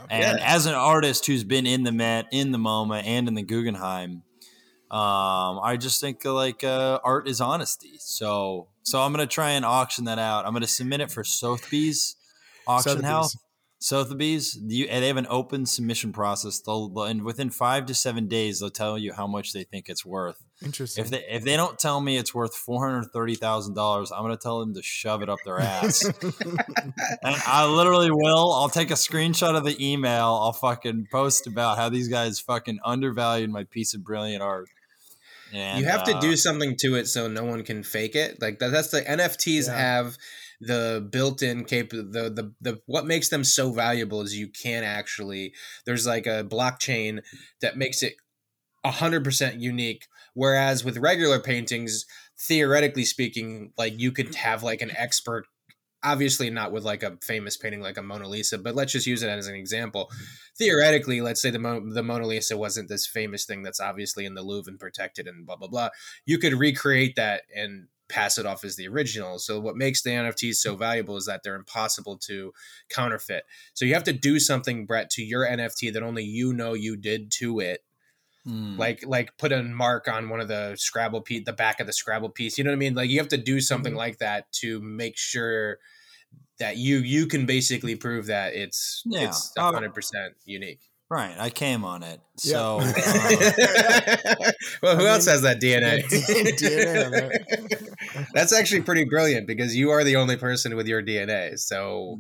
[0.10, 3.42] And as an artist who's been in the Met, in the MoMA, and in the
[3.44, 4.24] Guggenheim,
[4.92, 7.94] um, I just think like uh, art is honesty.
[8.00, 10.46] So, so I'm gonna try and auction that out.
[10.46, 12.18] I'm gonna submit it for Sotheby's
[12.68, 13.08] auction Sotheby's.
[13.10, 13.38] house.
[13.80, 16.60] Sotheby's, you, and they have an open submission process.
[16.60, 20.06] They'll- and within five to seven days, they'll tell you how much they think it's
[20.06, 20.44] worth.
[20.64, 21.04] Interesting.
[21.04, 24.24] If they if they don't tell me it's worth four hundred thirty thousand dollars, I'm
[24.24, 26.04] gonna tell them to shove it up their ass.
[26.24, 28.54] and I literally will.
[28.54, 30.26] I'll take a screenshot of the email.
[30.42, 34.68] I'll fucking post about how these guys fucking undervalued my piece of brilliant art.
[35.54, 38.42] And, you have to uh, do something to it so no one can fake it.
[38.42, 39.78] Like that, that's the NFTs Yeah.
[39.78, 40.18] have
[40.60, 42.02] the built-in cap the,
[42.34, 45.54] the the what makes them so valuable is you can actually
[45.86, 47.22] there's like a blockchain
[47.62, 48.16] that makes it
[48.84, 52.06] 100% unique whereas with regular paintings
[52.40, 55.48] theoretically speaking like you could have like an expert
[56.04, 59.24] obviously not with like a famous painting like a Mona Lisa but let's just use
[59.24, 60.12] it as an example.
[60.56, 64.36] Theoretically let's say the Mo- the Mona Lisa wasn't this famous thing that's obviously in
[64.36, 65.90] the Louvre and protected and blah blah blah.
[66.26, 69.40] You could recreate that and pass it off as the original.
[69.40, 72.54] So what makes the NFTs so valuable is that they're impossible to
[72.90, 73.44] counterfeit.
[73.74, 76.96] So you have to do something Brett to your NFT that only you know you
[76.96, 77.82] did to it
[78.48, 78.78] hmm.
[78.78, 81.94] like like put a mark on one of the scrabble piece the back of the
[81.94, 83.98] scrabble piece you know what i mean like you have to do something Mm-hmm.
[83.98, 85.78] like that to make sure
[86.60, 89.28] that you you can basically prove that it's Yeah.
[89.30, 89.72] it's Oh.
[89.72, 89.94] 100%
[90.46, 91.36] unique right.
[91.40, 92.20] I came on it.
[92.44, 92.52] Yeah.
[92.52, 92.92] So uh,
[94.82, 97.32] well who I else mean, has that dna DNA
[98.18, 102.20] on that's actually pretty brilliant because you are the only person with your dna so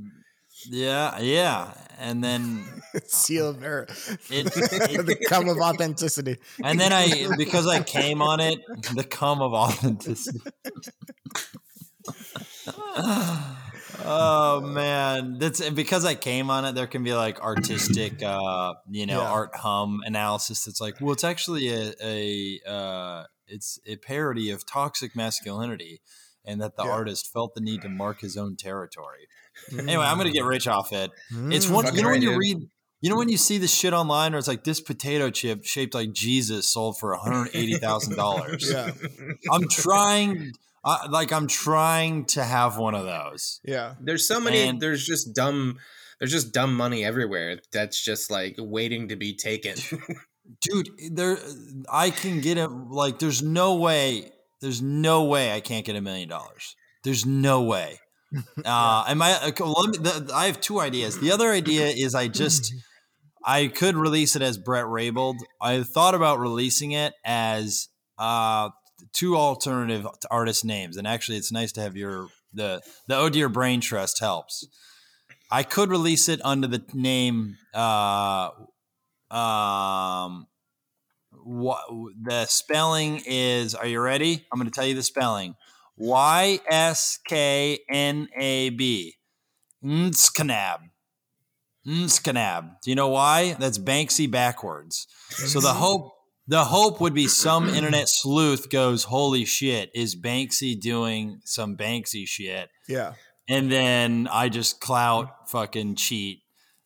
[0.69, 1.73] yeah, yeah.
[1.99, 2.63] And then
[3.06, 3.88] Seal of error.
[4.30, 6.38] it, the cum of authenticity.
[6.63, 8.60] and then I because I came on it,
[8.95, 10.39] the cum of authenticity.
[14.06, 16.75] oh man, that's because I came on it.
[16.75, 19.27] There can be like artistic, uh, you know, Yeah.
[19.30, 20.65] art hum analysis.
[20.65, 26.01] That's like, well, it's actually a, a uh, it's a parody of toxic masculinity,
[26.45, 26.91] and that the Yeah.
[26.91, 29.27] artist felt the need to mark his own territory.
[29.72, 31.12] Anyway, I'm gonna get rich off it.
[31.32, 31.72] It's Mm.
[31.72, 31.96] one.
[31.96, 32.39] You know when right, you dude.
[32.39, 32.58] read.
[33.02, 35.93] You know when you see this shit online, or it's like this potato chip shaped
[35.93, 38.70] like Jesus sold for one hundred eighty thousand dollars.
[38.72, 38.91] Yeah.
[39.52, 43.60] I'm trying, I, like I'm trying to have one of those.
[43.63, 43.93] Yeah.
[44.02, 45.78] there's so many And- there's just dumb
[46.20, 49.76] there's just dumb money everywhere that's just like waiting to be taken
[50.62, 51.38] dude there
[51.91, 56.02] i can get it like there's no way there's no way i can't get a
[56.02, 58.00] million dollars there's no way
[58.66, 61.20] uh and my okay, let me, the, i have two ideas.
[61.20, 62.74] The other idea is i just
[63.46, 65.36] i could release it as brett Raybould.
[65.62, 67.88] i thought about releasing it as
[68.18, 68.70] uh
[69.13, 73.50] two alternative artist names and actually it's nice to have your the the oh dear
[73.50, 74.68] brain trust helps.
[75.50, 78.50] I could release it under the name uh
[79.32, 80.48] um
[81.44, 81.82] what
[82.22, 84.46] the spelling is are you ready?
[84.52, 85.56] I'm going to tell you the spelling
[85.98, 89.16] y s k n a b
[89.84, 90.80] Nskanab.
[91.88, 92.76] Nskanab.
[92.84, 93.54] Do you know why?
[93.54, 95.08] That's Banksy backwards.
[95.30, 96.14] So the hope
[96.48, 102.28] the hope would be some internet sleuth goes, "Holy shit, is Banksy doing some Banksy
[102.28, 103.14] shit?" Yeah.
[103.50, 106.42] and then I just clout fucking cheat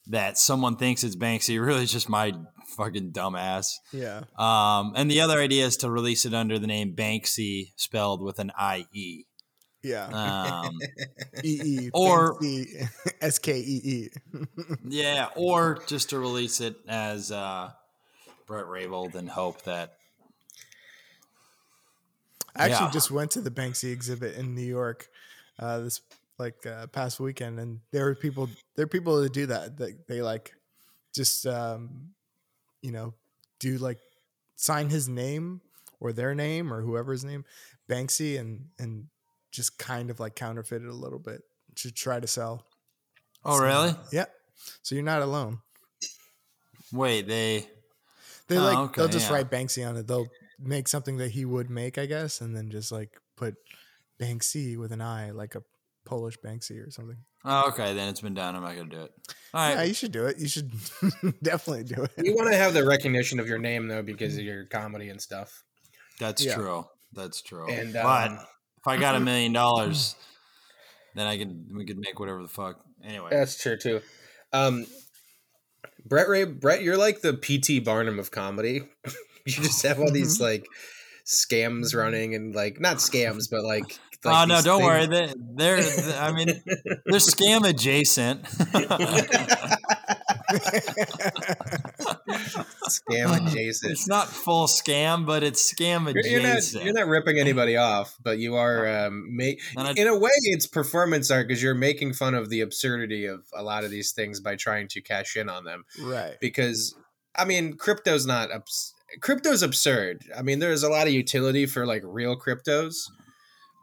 [0.07, 1.59] that someone thinks it's Banksy.
[1.63, 2.33] Really, it's just my
[2.71, 3.75] fucking dumbass.
[3.91, 4.21] Yeah.
[4.37, 8.39] Um, and the other idea is to release it under the name Banksy, spelled with
[8.39, 9.23] an I E.
[9.83, 10.05] Yeah.
[10.07, 10.79] Um,
[11.43, 12.37] E E or-
[13.21, 14.09] S K E E.
[14.87, 17.71] yeah, or just to release it as uh,
[18.45, 19.93] Brett Raybold and hope that
[22.55, 22.91] I actually Yeah.
[22.91, 25.09] just went to the Banksy exhibit in New York
[25.59, 26.01] uh, this
[26.37, 28.49] like uh, past weekend, and there were people.
[28.75, 29.77] There are people that do that.
[29.77, 30.53] That they like
[31.13, 32.09] just um,
[32.81, 33.13] you know
[33.59, 33.99] do like
[34.55, 35.61] sign his name
[35.99, 37.45] or their name or whoever's name
[37.89, 39.07] Banksy, and and
[39.51, 41.41] just kind of like counterfeit it a little bit
[41.75, 42.65] to try to sell.
[43.43, 43.95] Oh, So, really?
[44.11, 44.25] Yeah.
[44.81, 45.59] So you're not alone.
[46.93, 47.67] Wait, they.
[48.47, 49.35] They Oh, like okay, they'll just yeah.
[49.37, 50.07] write Banksy on it.
[50.07, 50.27] They'll
[50.59, 53.55] make something that he would make, I guess, and then just like put
[54.19, 55.63] Banksy with an I, like a
[56.05, 57.17] Polish Banksy or something.
[57.43, 58.55] Oh, okay, then it's been done.
[58.55, 59.11] I'm not gonna do it.
[59.53, 59.73] All right.
[59.77, 60.37] Yeah, you should do it.
[60.37, 60.71] You should
[61.43, 62.11] definitely do it.
[62.17, 65.19] You want to have the recognition of your name though because of your comedy and
[65.21, 65.63] stuff.
[66.19, 66.55] That's Yeah.
[66.55, 66.85] true.
[67.13, 67.69] That's true.
[67.69, 68.39] And but um,
[68.77, 70.15] if I got a million dollars,
[71.15, 72.79] then I could we could make whatever the fuck.
[73.03, 74.01] Anyway, that's true too.
[74.53, 74.85] Um,
[76.05, 78.83] Brett Ray, Brett, you're like the PT Barnum of comedy.
[79.45, 80.65] you just have all these like
[81.25, 83.99] scams running and like not scams, but like.
[84.25, 85.07] Oh no, don't worry.
[85.07, 86.19] things- They, they're.
[86.19, 86.47] I mean,
[87.05, 88.43] they're scam adjacent.
[92.89, 93.91] Scam adjacent.
[93.91, 96.83] it's not full scam, but it's scam You're, you're not adjacent.
[96.83, 100.67] you're not ripping anybody off, but you are um, ma- I- in a way it's
[100.67, 104.39] performance art because you're making fun of the absurdity of a lot of these things
[104.39, 105.85] by trying to cash in on them.
[106.01, 106.37] right.
[106.41, 106.95] Because
[107.35, 110.23] I mean, crypto's not abs- crypto's absurd.
[110.37, 113.05] I mean, there's a lot of utility for like real cryptos.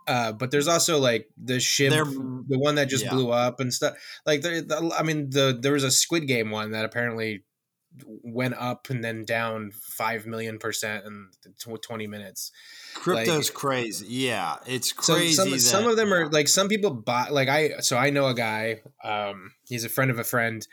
[0.09, 2.05] Uh, but there's also like the shib, They're-
[2.49, 3.11] the one that just yeah.
[3.11, 3.95] blew up and stuff.
[4.25, 7.45] Like, there, the, I mean, the there was a Squid Game one that apparently
[8.23, 11.29] went up and then down five million percent in
[11.83, 12.53] twenty minutes.
[12.95, 14.07] Crypto's crazy.
[14.09, 15.35] Yeah, it's crazy.
[15.35, 18.29] some some that- of them are like some people buy like I so I know
[18.29, 20.67] a guy um he's a friend of a friend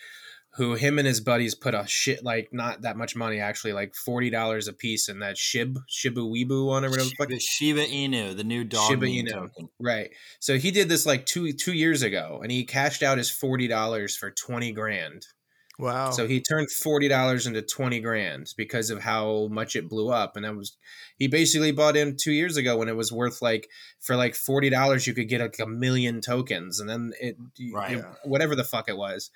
[0.58, 3.94] who him and his buddies put a shit like not that much money actually like
[3.96, 7.40] forty dollars a piece in that shib shiba weebu one or whatever the fuck the
[7.40, 9.32] Shiba Inu, the new dog Shiba Inu.
[9.32, 9.70] token.
[9.80, 13.30] right so he did this like two two years ago and he cashed out his
[13.30, 15.26] forty dollars for twenty grand
[15.78, 16.12] Wow.
[16.12, 20.38] so he turned forty dollars into twenty grand because of how much it blew up,
[20.38, 20.78] and that was
[21.18, 23.68] he basically bought in two years ago when it was worth like
[24.00, 27.36] for like forty dollars you could get like a million tokens, and then it,
[27.74, 27.98] Right.
[27.98, 29.30] it- whatever the fuck it was.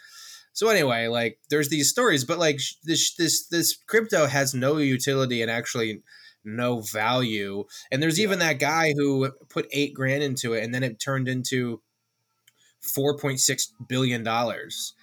[0.60, 5.41] So anyway, like there's these stories, but like this this this crypto has no utility
[5.41, 6.04] and actually
[6.43, 7.63] no value.
[7.89, 11.30] And there's even that guy who put eight grand into it, and then it turned
[11.30, 11.82] into
[12.82, 14.95] four point six billion dollars.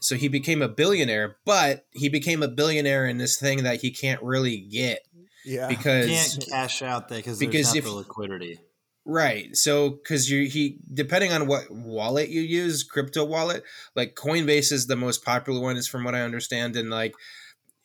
[0.00, 3.92] So he became a billionaire, but he became a billionaire in this thing that he
[3.92, 5.00] can't really get
[5.46, 5.66] yeah.
[5.66, 8.60] because he Can't cash out that because because there's not if- the liquidity.
[9.06, 9.56] Right.
[9.56, 13.64] So because you he depending on what wallet you use, crypto wallet,
[13.96, 17.14] like Coinbase is the most popular one, is from what I understand, and like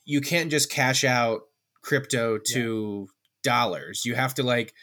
[0.04, 1.41] you can't just cash out
[1.82, 3.08] crypto to
[3.43, 4.04] dollars.
[4.06, 4.73] You have to like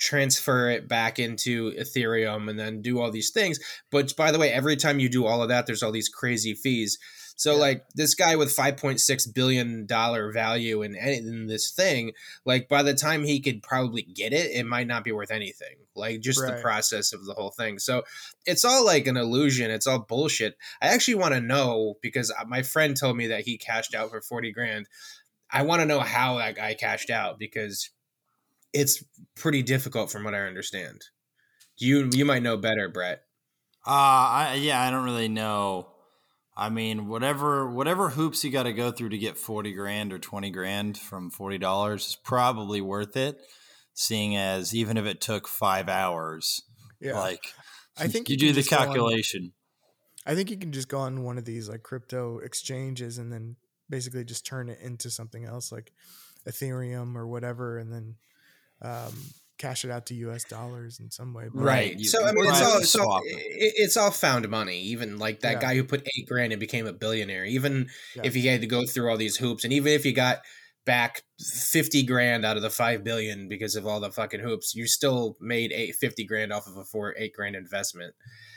[0.00, 3.60] transfer it back into Ethereum and then do all these things.
[3.90, 6.54] But by the way, every time you do all of that, there's all these crazy
[6.54, 6.98] fees.
[7.42, 7.60] So Yeah.
[7.60, 12.12] like this guy with 5.6 billion dollar value in, in this thing,
[12.44, 15.74] like by the time he could probably get it, it might not be worth anything.
[15.96, 17.80] Like just the process of the whole thing.
[17.80, 18.04] So
[18.46, 19.72] it's all like an illusion.
[19.72, 20.56] It's all bullshit.
[20.80, 24.10] I actually want to know because uh, my friend told me that he cashed out
[24.10, 24.86] for 40 grand.
[25.50, 27.90] I want to know how that guy cashed out because
[28.72, 29.02] it's
[29.34, 31.06] pretty difficult from what I understand.
[31.76, 33.24] You you might know better, Brett.
[33.84, 35.91] Uh, I yeah, I don't really know.
[36.56, 40.18] I mean, whatever whatever hoops you got to go through to get forty grand or
[40.18, 43.38] twenty grand from forty dollars is probably worth it.
[43.94, 46.62] Seeing as even if it took five hours,
[47.00, 47.18] yeah.
[47.18, 47.54] like
[47.96, 49.52] I think you, you do the on- calculation.
[50.24, 53.56] I think you can just go on one of these like crypto exchanges and then
[53.90, 55.92] basically just turn it into something else like
[56.48, 58.14] Ethereum or whatever, and then
[58.80, 59.12] um,
[59.58, 60.44] cash it out to U.S.
[60.44, 61.44] dollars in some way.
[61.52, 61.98] But- Right.
[61.98, 64.80] You- so I mean, it's all, so it, it's all found money.
[64.82, 65.60] Even like that Yeah.
[65.60, 67.44] guy who put eight grand and became a billionaire.
[67.44, 68.22] Even Yeah.
[68.24, 70.40] if he had to go through all these hoops, and even if you got
[70.84, 71.22] back
[71.70, 75.36] fifty grand out of the five billion because of all the fucking hoops, you still
[75.40, 78.14] made eight fifty grand off of a four eight grand investment.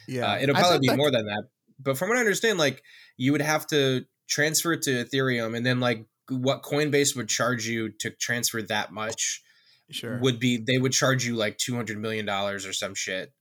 [0.07, 1.43] yeah, Uh, it'll probably be that- more than that.
[1.77, 2.81] But from what I understand, like
[3.17, 7.67] you would have to transfer it to Ethereum, and then like what Coinbase would charge
[7.67, 9.43] you to transfer that much
[9.91, 10.19] Sure.
[10.19, 13.31] would be they would charge you like two hundred million dollars or some shit,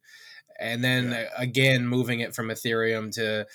[0.60, 3.46] and then uh, again moving it from Ethereum to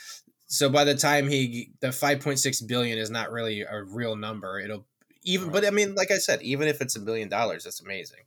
[0.50, 4.60] so by the time he the 5.6 billion is not really a real number.
[4.60, 4.88] It'll
[5.24, 8.22] even, but I mean, like I said, even if it's a million dollars, that's amazing.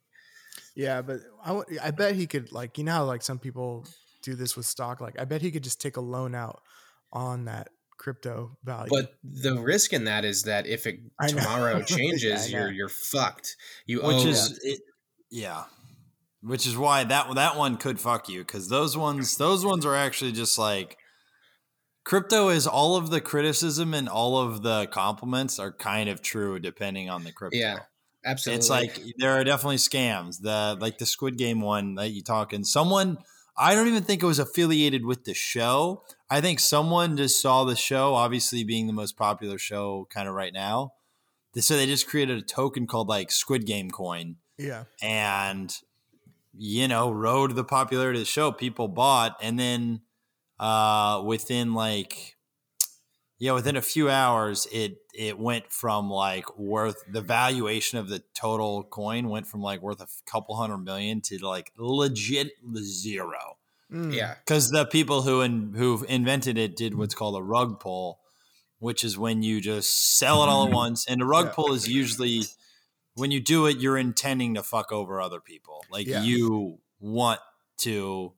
[0.75, 3.87] Yeah, but I, I bet he could like you know how like some people
[4.23, 5.01] do this with stock.
[5.01, 6.63] Like I bet he could just take a loan out
[7.13, 7.69] on that
[8.03, 8.90] crypto value.
[8.90, 12.59] But the risk in that is that if it tomorrow changes, I know.
[12.64, 13.57] you're you're fucked.
[13.86, 14.80] You which owe is it,
[15.30, 15.64] yeah
[16.42, 19.94] which is why that that one could fuck you because those ones those ones are
[19.94, 20.98] actually just like
[22.05, 26.59] crypto is all of the criticism and all of the compliments are kind of true
[26.59, 27.78] depending on the crypto Yeah,
[28.24, 28.59] absolutely.
[28.59, 32.64] it's like there are definitely scams the like the squid game one that you talking
[32.64, 33.18] someone
[33.57, 36.03] i don't even think it was affiliated with the show.
[36.30, 40.34] I think someone just saw the show obviously being the most popular show kind of
[40.34, 40.94] right now.
[41.57, 44.36] So they just created a token called like squid game coin.
[44.57, 45.74] Yeah, and
[46.57, 48.53] you know rode the popularity of the show.
[48.53, 50.00] People bought and then
[50.59, 52.36] uh within like
[53.43, 58.22] yeah within a few hours it it went from like worth the valuation of the
[58.34, 63.57] total coin went from like worth a couple hundred million to like legit zero
[63.93, 64.14] Mm.
[64.14, 68.20] yeah, because the people who in, who invented it did what's called a rug pull,
[68.78, 71.05] which is when you just sell it all at once.
[71.07, 71.53] And a rug Yeah.
[71.53, 72.45] pull is usually
[73.16, 75.84] when you do it, you're intending to fuck over other people.
[75.90, 76.22] Like Yeah.
[76.22, 77.40] you want
[77.84, 78.32] to.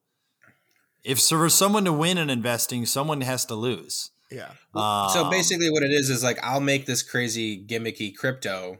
[1.04, 4.10] If for someone to win in investing, someone has to lose.
[4.34, 8.78] Yeah, so Um, basically, what it is is like I'll make this crazy gimmicky crypto.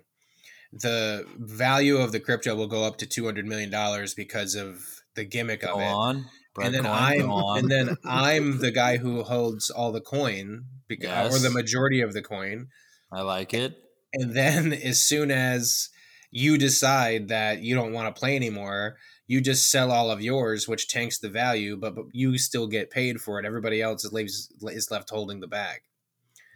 [0.73, 4.81] The value of the crypto will go up to two hundred million dollars because of
[5.15, 5.85] the gimmick of it.
[5.85, 6.25] on,
[6.61, 7.59] and then I'm on.
[7.61, 12.13] and then I'm the guy who holds all the coin, because, or the majority of
[12.13, 12.69] the coin.
[13.13, 13.77] I like it.
[14.13, 15.89] And then as soon as
[16.31, 18.97] you decide that you don't want to play anymore,
[19.27, 22.91] you just sell all of yours, which tanks the value, but, but you still get
[22.91, 23.47] paid for it.
[23.47, 25.81] Everybody else is leaves is left holding the bag.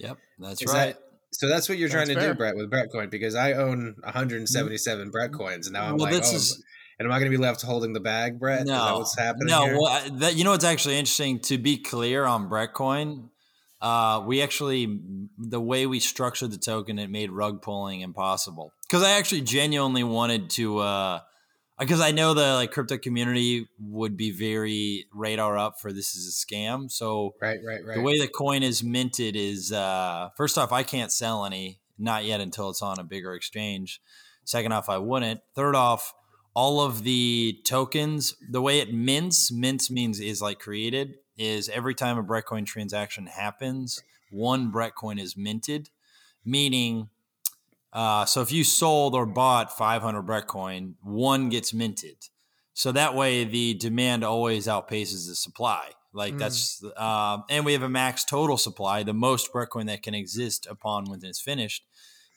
[0.01, 0.95] Yep, that's Is right.
[0.95, 2.33] that- So that's what you're trying to fair.
[2.33, 6.11] do, Brett, with Brett Coin, because I own 177 Brett coins, and now I'm Well,
[6.11, 6.63] like, oh, is-
[6.99, 8.67] and am I going to be left holding the bag, Brett?
[8.67, 9.49] that what's happening?
[9.49, 9.75] No, here?
[9.79, 13.29] well, I- that you know what's actually interesting to be clear on Brettcoin.
[13.81, 15.01] Uh, we actually
[15.39, 20.03] the way we structured the token, it made rug pulling impossible because I actually genuinely
[20.03, 20.79] wanted to.
[20.79, 21.21] Uh,
[21.79, 26.27] because I know the like crypto community would be very radar up for this is
[26.27, 26.91] a scam.
[26.91, 27.97] So right, right, right.
[27.97, 32.25] the way the coin is minted is uh, first off, I can't sell any, not
[32.25, 34.01] yet until it's on a bigger exchange.
[34.45, 35.41] Second off, I wouldn't.
[35.55, 36.15] Third off,
[36.55, 41.95] all of the tokens, the way it mints, mints means is like created, is every
[41.95, 45.91] time a Brettcoin transaction happens, one Brettcoin is minted,
[46.45, 47.11] meaning
[47.93, 52.17] uh, so if you sold or bought 500 Brettcoin, one gets minted.
[52.75, 55.91] So that way the demand always outpaces the supply.
[56.13, 56.39] Like Mm.
[56.39, 59.03] that's, uh, and we have a max total supply.
[59.03, 61.85] The most Brettcoin that can exist upon when it's finished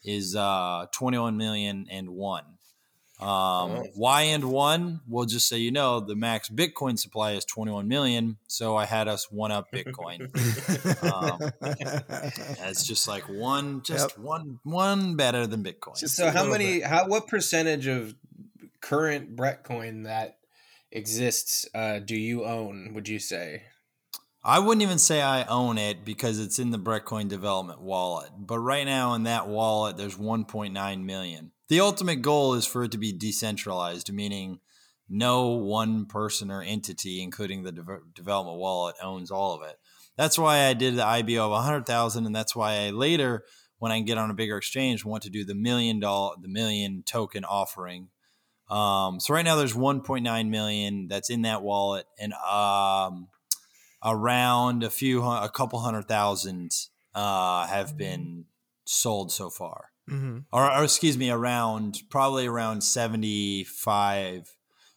[0.03, 2.57] is uh, 21 million and one.
[3.21, 3.83] Um.
[3.95, 5.01] Why and one?
[5.07, 8.37] We'll just say, you know, the max Bitcoin supply is 21 million.
[8.47, 10.21] So I had us one up Bitcoin.
[11.03, 11.51] Um,
[12.63, 15.99] It's just like one, just one, one better than Bitcoin.
[15.99, 16.79] Just So how many?
[16.79, 16.85] bit.
[16.85, 18.15] How what percentage of
[18.81, 20.37] current Brett coin that
[20.91, 22.93] exists uh, do you own?
[22.93, 23.63] Would you say?
[24.43, 28.31] I wouldn't even say I own it because it's in the Brettcoin development wallet.
[28.35, 31.51] But right now in that wallet, there's 1.9 million.
[31.71, 34.59] The ultimate goal is for it to be decentralized, meaning
[35.07, 39.77] no one person or entity, including the de- development wallet, owns all of it.
[40.17, 43.45] That's why I did the IBO of 100,000, and that's why I later,
[43.79, 47.03] when I get on a bigger exchange, want to do the million dollar, the million
[47.07, 48.09] token offering.
[48.69, 53.29] Um, so right now there's 1.9 million that's in that wallet, and um,
[54.03, 56.71] around a few, a couple hundred thousand
[57.15, 58.47] uh, have been
[58.83, 64.47] sold so far hmm or, or excuse me, around probably around seventy five,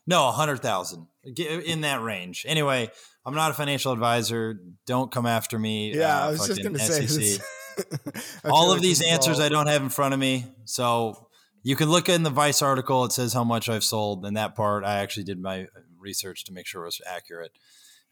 [0.06, 2.44] no, a hundred thousand in that range.
[2.48, 2.90] Anyway,
[3.24, 4.60] I'm not a financial advisor.
[4.86, 5.94] Don't come after me.
[5.94, 7.40] Yeah, uh, I was just gonna say this.
[8.44, 11.28] All of like these answers all- I don't have in front of me, so
[11.62, 13.04] you can look in the Vice article.
[13.04, 15.66] It says how much I've sold, and that part I actually did my
[15.98, 17.52] research to make sure it was accurate.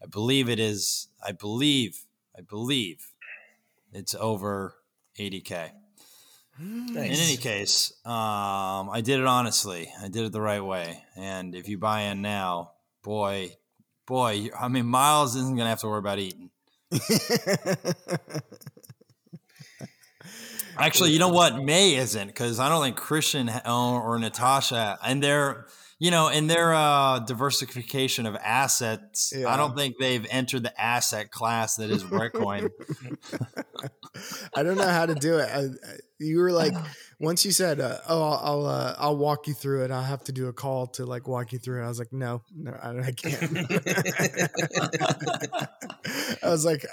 [0.02, 1.08] I believe it is.
[1.24, 2.04] I believe.
[2.36, 3.08] I believe
[3.92, 4.74] it's over
[5.18, 5.72] 80k.
[6.58, 9.92] In any case, um, I did it honestly.
[10.00, 11.02] I did it the right way.
[11.16, 12.72] And if you buy in now,
[13.02, 13.56] boy,
[14.06, 16.50] boy, I mean, Miles isn't going to have to worry about eating.
[20.78, 21.62] Actually, you know what?
[21.62, 25.66] May isn't because I don't think Christian or or Natasha, and they're,
[26.02, 29.46] you know, in their uh, diversification of assets, Yeah.
[29.48, 32.70] I don't think they've entered the asset class that is Bitcoin.
[34.56, 35.48] I don't know how to do it.
[35.48, 36.72] I, I- you were like,
[37.20, 40.22] once you said, uh, "Oh, I'll I'll, uh, I'll walk you through it," I'll have
[40.24, 41.84] to do a call to like walk you through it.
[41.84, 43.42] I was like, "No, no, I, I can't."
[46.42, 46.84] I was like,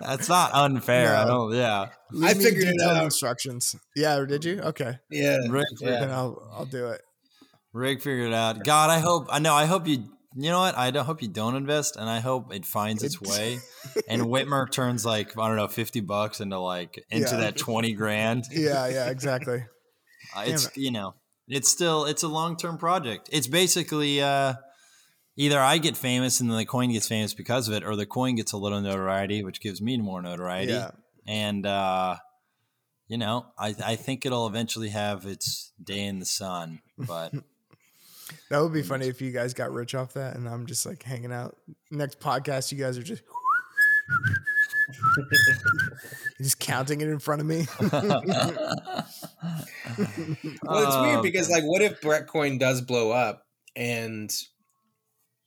[0.00, 1.16] That's not unfair.
[1.16, 1.54] I don't.
[1.54, 3.04] Yeah, Leave I figured it detailed out.
[3.04, 3.76] Instructions.
[3.96, 4.60] Yeah, did you?
[4.60, 6.00] Okay, yeah, Rick, Yeah.
[6.00, 7.02] then I'll I'll do it.
[7.72, 8.64] Rick figured it out.
[8.64, 9.28] God, I hope.
[9.30, 9.54] I know.
[9.54, 10.08] I hope you.
[10.34, 10.76] You know what?
[10.78, 13.58] I don't hope you don't invest, and I hope it finds its way.
[14.08, 17.40] And Whitmer turns like I don't know, fifty bucks into like into Yeah.
[17.40, 18.44] that twenty grand.
[18.50, 19.64] Yeah, yeah, exactly.
[20.34, 21.14] Uh, it's you know,
[21.48, 23.28] it's still it's a long term project.
[23.32, 24.54] It's basically uh,
[25.36, 28.06] either I get famous and then the coin gets famous because of it, or the
[28.06, 30.72] coin gets a little notoriety, which gives me more notoriety.
[30.72, 30.92] Yeah,
[31.26, 32.16] And uh,
[33.08, 36.80] you know, I I think it'll eventually have its day in the sun.
[36.96, 37.34] But
[38.50, 41.02] that would be funny if you guys got rich off that, and I'm just like
[41.02, 41.56] hanging out.
[41.90, 43.22] Next podcast, you guys are just.
[46.38, 47.66] just counting it in front of me.
[50.64, 53.44] Well, it's weird Oh, because like, what if Bitcoin does blow up,
[53.76, 54.32] and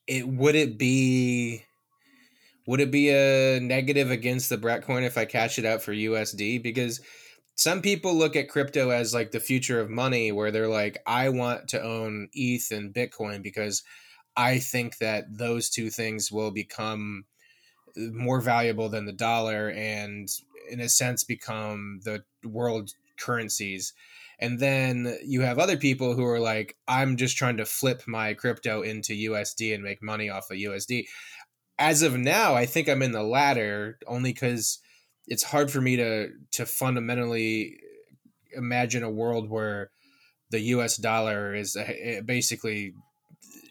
[0.07, 1.63] it would it be
[2.67, 6.61] would it be a negative against the Bitcoin if I cash it out for USD?
[6.61, 7.01] Because
[7.56, 11.30] some people look at crypto as like the future of money, where they're like, I
[11.30, 13.84] want to own ETH and Bitcoin because
[14.36, 17.26] I think that those two things will become
[17.97, 20.30] uh, more valuable than the dollar and
[20.70, 23.93] in a sense become the world currencies.
[24.39, 28.34] And then you have other people who are like i'm just trying to flip my
[28.34, 31.06] crypto into usd and make money off of usd
[31.80, 34.80] as of now i think i'm in the latter only because
[35.28, 37.80] it's hard for me to to fundamentally
[38.55, 39.89] imagine a world where
[40.51, 42.93] the us dollar is uh, basically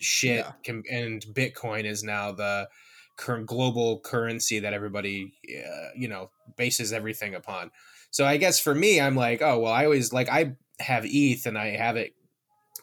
[0.00, 0.80] shit Yeah.
[0.90, 2.68] and bitcoin is now the
[3.16, 7.70] current global currency that everybody uh, you know bases everything upon
[8.11, 11.46] so i guess for me i'm like oh well i always like i have eth
[11.46, 12.12] and i have it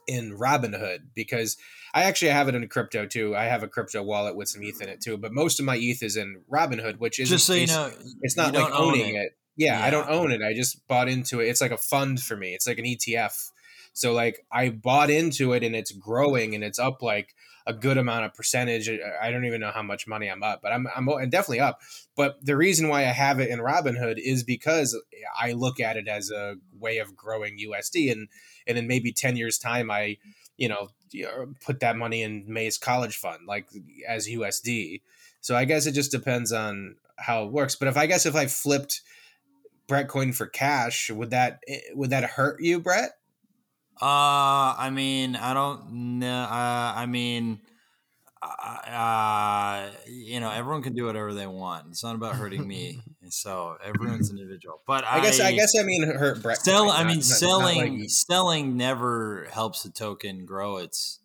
[0.08, 1.58] in robinhood because
[1.94, 4.82] i actually have it in crypto too i have a crypto wallet with some eth
[4.82, 7.54] in it too but most of my eth is in robinhood which is just so
[7.54, 9.20] you know, it's not like own owning it.
[9.20, 9.38] it.
[9.58, 10.42] Yeah, I don't own it.
[10.42, 11.48] I just bought into it.
[11.48, 12.54] It's like a fund for me.
[12.54, 13.52] It's like an ETF.
[13.94, 17.36] So like I bought into it and it's growing and it's up like
[17.68, 18.90] a good amount of percentage.
[18.90, 21.80] I- don't even know how much money I'm up, but I'm I'm I'm definitely up.
[22.16, 25.00] But the reason why I have it in Robinhood is because
[25.40, 28.30] I look at it as a way of growing USD and
[28.66, 30.18] and in maybe 10 years time I
[30.62, 30.90] you know
[31.66, 33.68] put that money in May's college fund like
[34.08, 35.02] as USD.
[35.42, 37.76] So I guess it just depends on how it works.
[37.76, 39.02] But if I guess if I flipped
[39.88, 41.64] Brett Coin for cash, would that
[41.96, 43.12] would that hurt you, Brett?
[44.02, 46.44] Uh, I mean, I don't know.
[46.44, 47.60] Uh, I mean,
[48.44, 51.88] uh, you know, everyone can do whatever they want.
[51.90, 53.02] It's not about hurting me.
[53.30, 54.82] so everyone's individual.
[54.88, 56.58] But I, I guess I guess I mean hurt Brett.
[56.58, 56.86] sell.
[56.86, 61.20] Coin, I mean, selling like- selling never helps the token grow its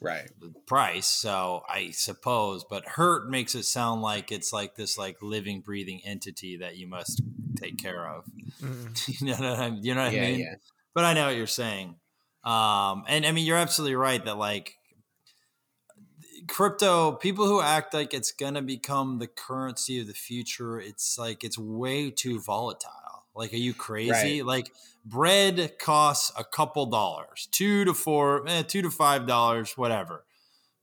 [0.00, 0.28] right.
[0.66, 1.06] price.
[1.06, 6.00] So I suppose, but hurt makes it sound like it's like this like living, breathing
[6.04, 7.22] entity that you must
[7.56, 8.24] take care of.
[8.62, 9.20] Mm.
[9.20, 10.40] you know what I, you know what Yeah, I mean?
[10.40, 10.54] yeah.
[10.94, 11.96] but I know what you're saying.
[12.44, 14.77] Um, and I mean, you're absolutely right that like
[16.48, 21.44] crypto, people who act like it's gonna become the currency of the future, it's like
[21.44, 22.92] it's way too volatile.
[23.34, 24.42] Like, are you crazy?
[24.42, 24.44] Right.
[24.44, 24.72] Like,
[25.04, 30.24] bread costs a couple dollars, two to four, eh, two to five dollars, whatever.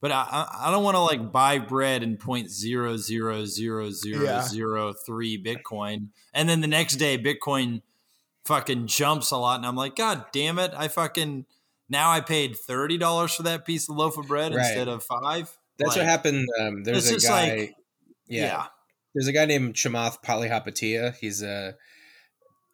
[0.01, 4.24] But I, I don't want to like buy bread in point zero zero zero zero
[4.24, 4.41] Yeah.
[4.41, 7.82] zero three Bitcoin, and then the next day Bitcoin
[8.45, 10.72] fucking jumps a lot, and I'm like, God damn it!
[10.78, 11.45] I fucking
[11.90, 14.66] now I paid thirty dollars for that piece of loaf of bread Right.
[14.66, 15.56] instead of five.
[15.78, 16.48] That's Like, what happened.
[16.60, 17.56] Um, there's a guy.
[17.58, 17.76] like-
[18.28, 18.42] yeah.
[18.46, 18.66] Yeah,
[19.14, 21.16] there's a guy named Chamath Palihapitiya.
[21.18, 21.76] He's a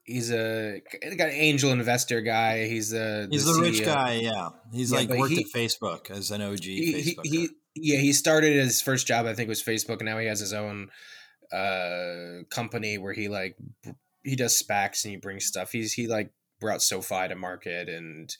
[0.03, 0.81] he's a
[1.17, 2.67] got an angel investor guy.
[2.67, 4.13] He's a he's the rich guy.
[4.21, 8.11] Yeah, he's Yeah, like worked he- at Facebook as an OG he, he, yeah he
[8.13, 10.89] started his first job I think was Facebook and now he has his own
[11.51, 13.55] uh company where he like
[14.23, 18.33] he does SPACs and he brings stuff he's he like brought SoFi to market and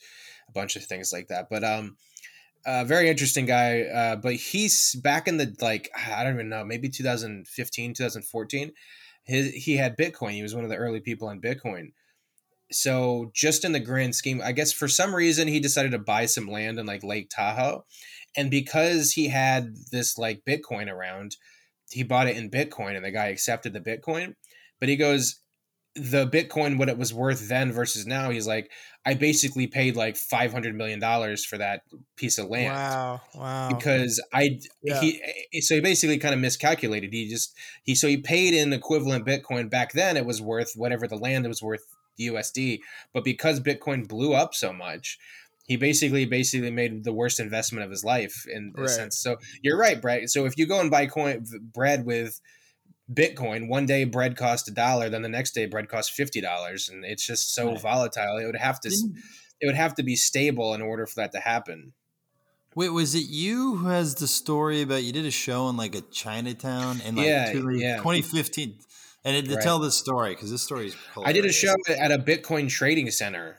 [0.52, 1.48] bunch of things like that.
[1.50, 1.96] But um
[2.64, 6.64] uh very interesting guy uh but he's back in the like I don't even know
[6.64, 8.72] maybe 2015 2014
[9.24, 10.32] his he had Bitcoin.
[10.32, 11.92] He was one of the early people on Bitcoin.
[12.70, 16.26] So just in the grand scheme i guess for some reason he decided to buy
[16.26, 17.84] some land in like lake tahoe.
[18.36, 21.36] And because he had this like bitcoin around
[21.90, 24.34] he bought it in bitcoin and the guy accepted the bitcoin.
[24.80, 25.41] But he goes
[25.94, 28.70] the Bitcoin what it was worth then versus now, he's like,
[29.04, 31.82] I basically paid like five hundred million dollars for that
[32.16, 32.74] piece of land.
[32.74, 33.20] Wow.
[33.34, 33.68] Wow.
[33.68, 35.00] Because I Yeah.
[35.00, 35.20] he
[35.52, 37.12] eh, so he basically kind of miscalculated.
[37.12, 40.16] He just he so he paid in equivalent Bitcoin back then.
[40.16, 41.84] It was worth whatever the land was worth
[42.20, 42.80] USD,
[43.12, 45.18] but because Bitcoin blew up so much,
[45.66, 49.18] he basically basically made the worst investment of his life in a sense.
[49.18, 50.28] So you're right, Brett.
[50.30, 52.40] So if you go and buy coin bread with
[53.12, 56.88] Bitcoin, one day bread cost a dollar, then the next day bread costs fifty dollars,
[56.88, 57.80] and it's just so Right.
[57.80, 58.38] volatile.
[58.38, 59.16] It would have to Didn't-
[59.60, 61.92] it would have to be stable in order for that to happen.
[62.74, 65.94] Wait, was it you who has the story about you did a show in like
[65.94, 67.96] a Chinatown in like Yeah, two- yeah.
[67.98, 68.78] 2015?
[69.24, 69.62] And it, to Right.
[69.62, 70.96] tell this story because this story is.
[71.24, 73.58] I did a show at a Bitcoin trading center,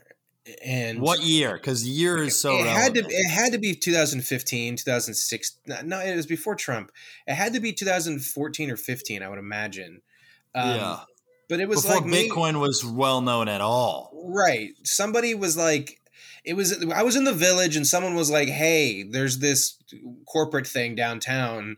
[0.63, 1.53] and What year?
[1.53, 5.99] Because year is so it had to it had to be 2015 2006 no, no
[5.99, 6.91] it was before trump.
[7.27, 10.01] It had to be 2014 or 15 i would imagine.
[10.55, 10.99] Um, yeah,
[11.49, 14.11] but it was before like me- Bitcoin was well known at all.
[14.25, 14.71] right.
[14.83, 15.99] Somebody was like
[16.43, 19.77] it was i was in the village and someone was like hey there's this
[20.27, 21.77] corporate thing downtown.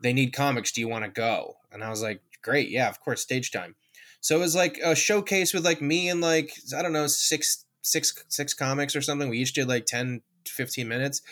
[0.00, 0.70] They need comics.
[0.70, 1.56] Do you want to go?
[1.72, 2.70] And i was like great.
[2.70, 3.22] Yeah of course.
[3.22, 3.74] Stage time.
[4.20, 7.63] So it was like a showcase with like me and like i don't know six
[7.84, 9.28] six six comics or something.
[9.28, 11.22] We each did like 10 15 minutes.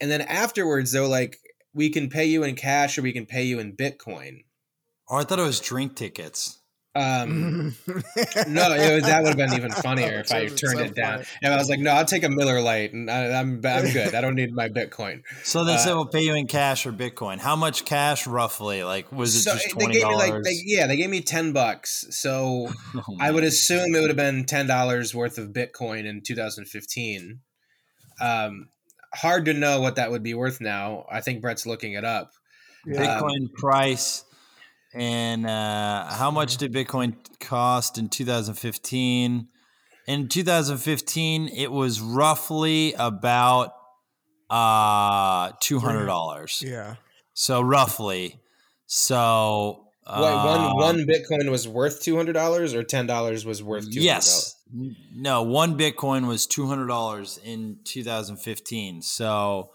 [0.00, 1.38] And then afterwards were like
[1.74, 4.44] we can pay you in cash or we can pay you in bitcoin.
[5.10, 6.58] Oh, I thought it was drink tickets.
[6.94, 7.76] Um
[8.48, 11.18] no, it was, that would have been even funnier if I turned so it down.
[11.18, 11.28] funny.
[11.42, 14.14] And I was like, no, I'll take a Miller Lite, and I, I'm I'm good.
[14.14, 15.22] I don't need my Bitcoin.
[15.44, 17.38] So they Uh, said we'll pay you in cash or Bitcoin.
[17.38, 18.82] How much cash roughly?
[18.82, 20.30] Like was it so just they twenty gave me dollars?
[20.30, 22.06] like, they, yeah, they gave me ten bucks.
[22.10, 26.22] So Oh I would assume it would have been ten dollars worth of Bitcoin in
[26.22, 27.40] 2015.
[28.20, 28.68] Um,
[29.14, 31.04] hard to know what that would be worth now.
[31.10, 32.32] I think Brett's looking it up.
[32.86, 33.20] Yeah.
[33.20, 34.24] Bitcoin price
[34.94, 39.48] and uh, how much did Bitcoin cost in 2015?
[40.06, 43.72] In 2015, it was roughly about
[44.50, 46.62] uh two hundred dollars.
[46.66, 46.94] yeah.
[47.34, 48.40] So roughly,
[48.86, 53.62] so Wait, one um, one Bitcoin was worth two hundred dollars, or ten dollars was
[53.62, 54.56] worth two hundred Yes.
[55.14, 59.02] No, one Bitcoin was two hundred dollars in 2015.
[59.02, 59.70] So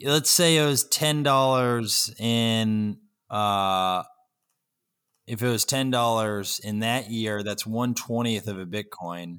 [0.00, 2.96] let's say it was ten dollars in
[3.28, 4.04] uh
[5.26, 9.38] if it was ten dollars in that year, that's one twentieth of a Bitcoin.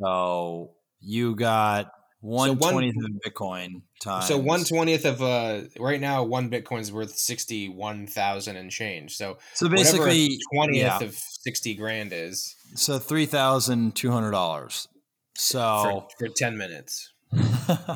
[0.00, 4.26] So you got one twentieth of a Bitcoin times.
[4.26, 8.70] So one twentieth of uh right now one Bitcoin is worth sixty one thousand and
[8.70, 9.16] change.
[9.16, 11.02] So So basically, twentieth yeah.
[11.02, 14.88] of sixty grand is so three thousand two hundred dollars.
[15.36, 17.09] So for, for ten minutes.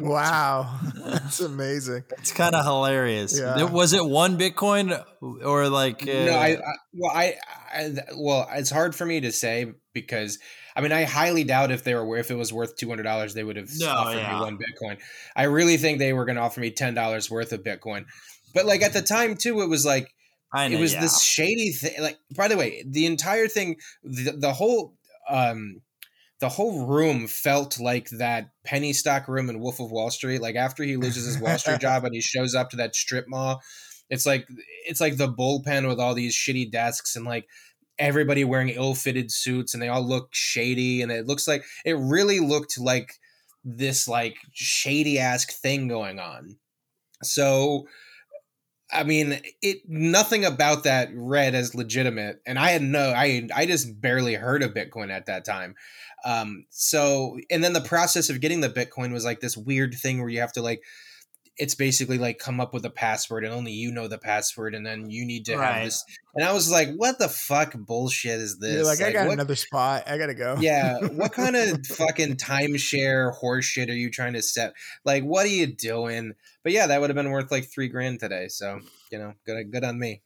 [0.01, 0.79] Wow.
[0.95, 2.05] That's amazing.
[2.19, 3.39] It's kind of hilarious.
[3.39, 3.55] Yeah.
[3.55, 6.03] There- Was it one Bitcoin or like?
[6.03, 7.35] Uh, no, I, I well I,
[7.73, 10.39] I well it's hard for me to say because
[10.77, 13.35] I mean I highly doubt if they were if it was worth two hundred dollars
[13.35, 14.35] they would have No, offered yeah.
[14.35, 14.99] me one Bitcoin.
[15.35, 18.05] I really think they were going to offer me ten dollars worth of Bitcoin.
[18.55, 20.15] But like at the time too, it was like
[20.53, 21.01] I know, it was yeah.
[21.01, 24.95] this shady thing like by the way the entire thing the, the whole
[25.29, 25.81] um
[26.41, 30.43] the whole room felt like that penny stock room in wolf of wall street.
[30.43, 33.27] Like after he loses his wall street job and he shows up to that strip
[33.29, 33.61] mall
[34.11, 34.47] it's like
[34.87, 37.47] it's like the bullpen with all these shitty desks and like
[37.99, 41.03] everybody wearing ill-fitted suits and they all look shady.
[41.03, 43.15] And it looks like it really looked like
[43.65, 46.57] this like shady ass thing going on.
[47.23, 47.87] So
[48.93, 53.67] I mean, it nothing about that read as legitimate, and I had no, I I
[53.67, 55.75] just barely heard of Bitcoin at that time.
[56.25, 60.21] Um, so, and then the process of getting the Bitcoin was like this weird thing
[60.21, 60.83] where you have to like,
[61.57, 64.85] it's basically like come up with a password, and only you know the password, and
[64.85, 65.73] then you need to Right.
[65.75, 66.05] have this.
[66.35, 68.75] And I was like, what the fuck bullshit is this?
[68.75, 70.03] You're like, I got what- another spot.
[70.09, 70.57] I gotta go.
[70.59, 74.73] yeah, what kind of fucking timeshare horse shit are you trying to set?
[75.05, 76.33] Like, what are you doing?
[76.65, 78.49] But yeah, that would have been worth like three grand today.
[78.49, 78.81] So
[79.13, 80.23] you know, good, good on me.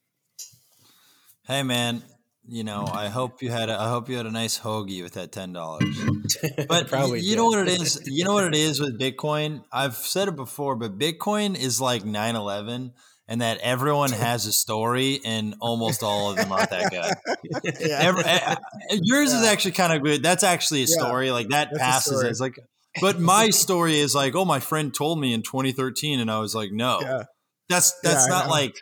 [1.47, 2.03] Hey man,
[2.49, 5.15] you know I hope you had a, I hope you had a nice hoagie with
[5.15, 5.85] that ten dollars.
[6.69, 8.01] But Probably you know what it is.
[8.07, 9.65] You know what it is with Bitcoin.
[9.73, 12.93] I've said it before, but Bitcoin is like 9-11
[13.29, 17.73] and that everyone has a story, and almost all of them aren't that good.
[17.81, 17.99] yeah.
[18.01, 18.55] Every, eh,
[18.91, 20.23] eh, yours is actually kind of good.
[20.23, 21.31] That's actually a Yeah, story.
[21.31, 22.59] Like that that's passes as like.
[23.01, 26.55] But my story is like, oh, my friend told me in 2013, and I was
[26.55, 27.23] like, no, yeah.
[27.69, 28.75] that's that's Yeah, not like.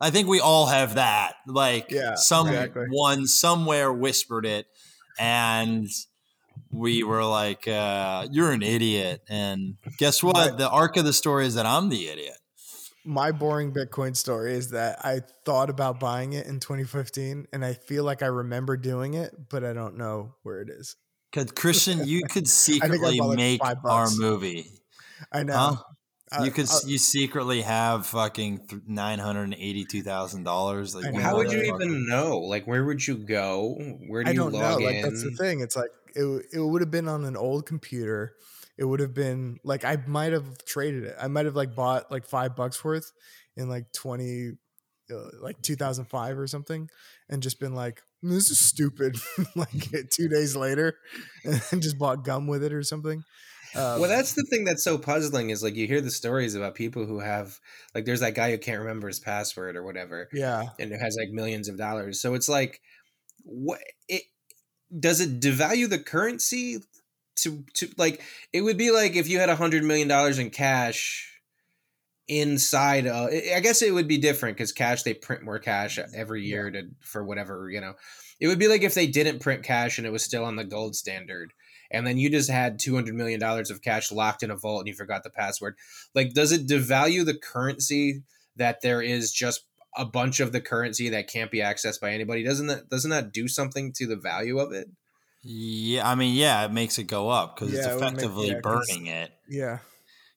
[0.00, 1.34] I think we all have that.
[1.46, 3.26] Like Yeah, someone exactly.
[3.26, 4.66] somewhere whispered it,
[5.18, 5.88] and
[6.70, 10.36] we were like, uh, "You're an idiot." And guess what?
[10.36, 10.56] Right.
[10.58, 12.36] The arc of the story is that I'm the idiot.
[13.04, 17.72] my boring Bitcoin story is that I thought about buying it in 2015 and I
[17.72, 20.96] feel like I remember doing it, but I don't know where it is.
[21.32, 24.66] Cause Christian, you could secretly make our movie.
[25.32, 25.56] I know.
[25.56, 25.76] Huh?
[26.32, 30.94] Uh, you could uh, you secretly have fucking nine hundred eighty two thousand dollars.
[30.94, 31.82] Like How would you motherfucker.
[31.82, 32.38] even know?
[32.38, 33.74] Like, where would you go?
[34.06, 34.58] Where do I you don't know.
[34.58, 35.60] log Like that's the thing.
[35.60, 38.34] It's like it it would have been on an old computer.
[38.78, 41.16] It would have been like I might have traded it.
[41.20, 43.10] I might have like bought like five bucks worth
[43.56, 44.52] in like twenty,
[45.12, 46.88] uh, like two thousand five or something,
[47.28, 49.18] and just been like, this is stupid.
[49.56, 50.96] like two days later,
[51.72, 53.24] and just bought gum with it or something.
[53.74, 56.74] Um, well, that's the thing that's so puzzling is like you hear the stories about
[56.74, 57.58] people who have
[57.94, 60.64] like there's that guy who can't remember his password or whatever, yeah.
[60.78, 62.20] and who has like millions of dollars.
[62.20, 62.80] So it's like,
[63.44, 64.22] what it
[64.98, 66.78] does it devalue the currency
[67.36, 70.50] to to like it would be like if you had a hundred million dollars in
[70.50, 71.40] cash
[72.28, 75.98] inside uh, i I guess it would be different because cash they print more cash
[76.14, 77.94] every year to for whatever you know
[78.40, 80.64] it would be like if they didn't print cash and it was still on the
[80.64, 81.52] gold standard
[81.90, 84.88] and then you just had 200 million dollars of cash locked in a vault and
[84.88, 85.74] you forgot the password
[86.14, 88.22] like does it devalue the currency
[88.56, 89.64] that there is just
[89.96, 93.32] a bunch of the currency that can't be accessed by anybody doesn't that doesn't that
[93.32, 94.88] do something to the value of it
[95.42, 98.54] Yeah, I mean, yeah, it makes it go up because it's Yeah, it make- effectively
[98.62, 99.30] burning it.
[99.48, 99.78] Yeah.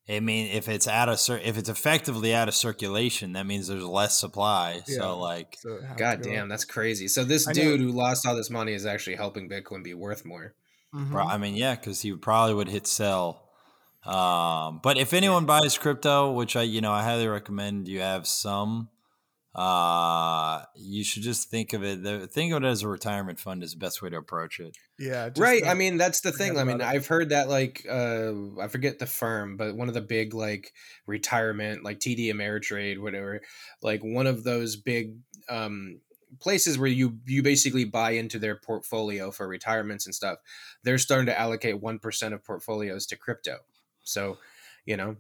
[0.08, 3.68] I mean, if it's out of cir- if it's effectively out of circulation, that means
[3.68, 4.82] there's less supply.
[4.88, 4.97] Yeah.
[4.99, 6.49] So like, So it had to god damn up.
[6.49, 7.62] that's crazy so this I know.
[7.62, 10.54] dude who lost all this money is actually helping bitcoin be worth more
[10.94, 11.30] Mhm.
[11.30, 13.50] I mean, yeah, because he probably would hit sell.
[14.06, 18.28] Um, but if anyone buys crypto, which I you know I highly recommend, you have
[18.28, 18.89] some.
[19.56, 22.32] Uh, you should just think of it.
[22.32, 24.76] Think of it as a retirement fund is the best way to approach it.
[25.00, 25.30] Yeah.
[25.30, 26.86] just right i mean that's the thing i mean it.
[26.86, 28.32] i've heard that like uh
[28.62, 30.72] i forget the firm but one of the big like
[31.08, 33.41] retirement like td ameritrade whatever
[33.82, 35.16] like one of those big
[35.50, 36.00] um
[36.40, 40.40] places where you you basically buy into their portfolio for retirements and stuff
[40.84, 43.58] they're starting to allocate 1% of portfolios to crypto
[44.04, 44.38] so
[44.86, 45.16] you know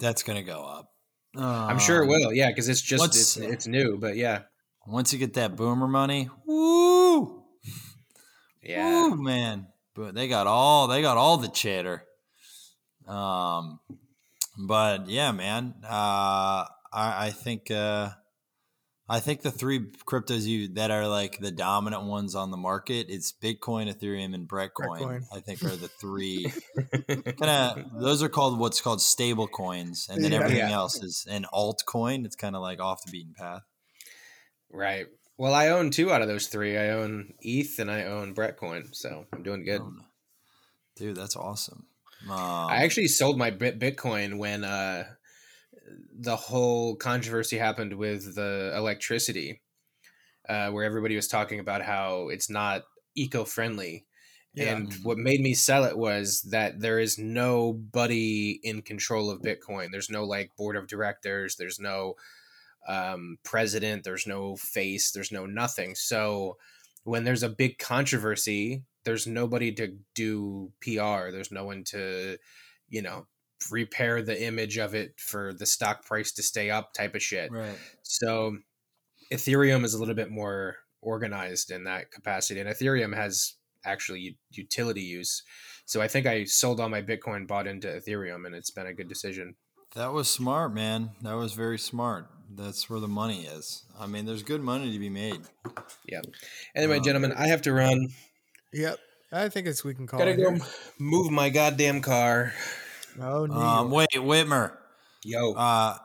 [0.00, 0.92] That's gonna go up.
[1.36, 4.42] i'm sure it Um, will yeah because it's just it's, it's new but yeah
[4.86, 7.44] Once you get that boomer money, woo,
[8.62, 9.66] yeah Woo, man.
[9.94, 12.04] But they got all they got all the cheddar.
[13.06, 13.80] Um,
[14.56, 15.74] but yeah, man.
[15.84, 18.10] Uh, I I think uh,
[19.12, 23.06] I think the three cryptos you that are like the dominant ones on the market.
[23.10, 25.00] It's Bitcoin, Ethereum, and Breadcoin.
[25.00, 25.22] Breadcoin.
[25.34, 26.52] I think are the three.
[27.08, 30.38] kind of those are called what's called stable coins, and then Yeah.
[30.38, 30.70] everything Yeah.
[30.76, 32.24] else is an altcoin.
[32.24, 33.62] It's kind of like off the beaten path.
[34.72, 35.06] right
[35.36, 38.94] well i own two out of those three i own eth and i own brettcoin
[38.94, 40.04] so i'm doing good Um,
[40.96, 41.86] dude, that's awesome.
[42.28, 45.04] Um, I actually sold my Bitcoin when uh,
[46.18, 49.60] the whole controversy happened with the electricity,
[50.48, 52.82] uh, where everybody was talking about how it's not
[53.14, 54.06] eco-friendly.
[54.54, 54.76] Yeah.
[54.76, 59.88] And what made me sell it was that there is nobody in control of Bitcoin.
[59.92, 61.54] There's no like board of directors.
[61.56, 62.14] There's no
[62.88, 64.02] um, president.
[64.02, 65.12] There's no face.
[65.12, 65.94] There's no nothing.
[65.94, 66.56] So
[67.04, 71.30] when there's a big controversy, there's nobody to do PR.
[71.30, 72.36] There's no one to,
[72.88, 73.26] you know,
[73.70, 77.50] repair the image of it for the stock price to stay up type of shit.
[77.52, 77.76] right.
[78.02, 78.56] So
[79.32, 82.60] Ethereum is a little bit more organized in that capacity.
[82.60, 83.54] And Ethereum has
[83.84, 85.42] actually u- utility use.
[85.86, 88.92] So I think I sold all my Bitcoin, bought into Ethereum, and it's been a
[88.94, 89.54] good decision.
[89.94, 91.10] That was smart, man.
[91.22, 92.26] That was very smart.
[92.54, 93.84] That's where the money is.
[93.98, 95.40] I mean, there's good money to be made.
[96.08, 96.20] Yeah.
[96.76, 98.08] Anyway, Um, gentlemen, I have to run.
[98.72, 98.98] Yep.
[99.32, 100.36] I think it's we can call Gotta it.
[100.36, 100.60] go here.
[100.98, 102.52] move my goddamn car.
[103.20, 103.54] Oh, no.
[103.54, 104.76] Um, wait, Whitmer.
[105.24, 105.52] Yo.
[105.52, 105.96] Uh, all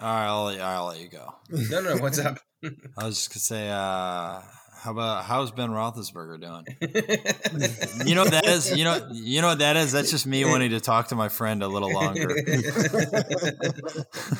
[0.00, 1.34] right, I'll, let- I'll let you go.
[1.50, 2.38] no, no, what's up?
[2.98, 4.40] I was just gonna say, uh,
[4.82, 6.64] how about how's Ben Roethlisberger doing?
[8.04, 8.76] You know what that is.
[8.76, 9.92] You know, you know what that is.
[9.92, 12.26] That's just me wanting to talk to my friend a little longer.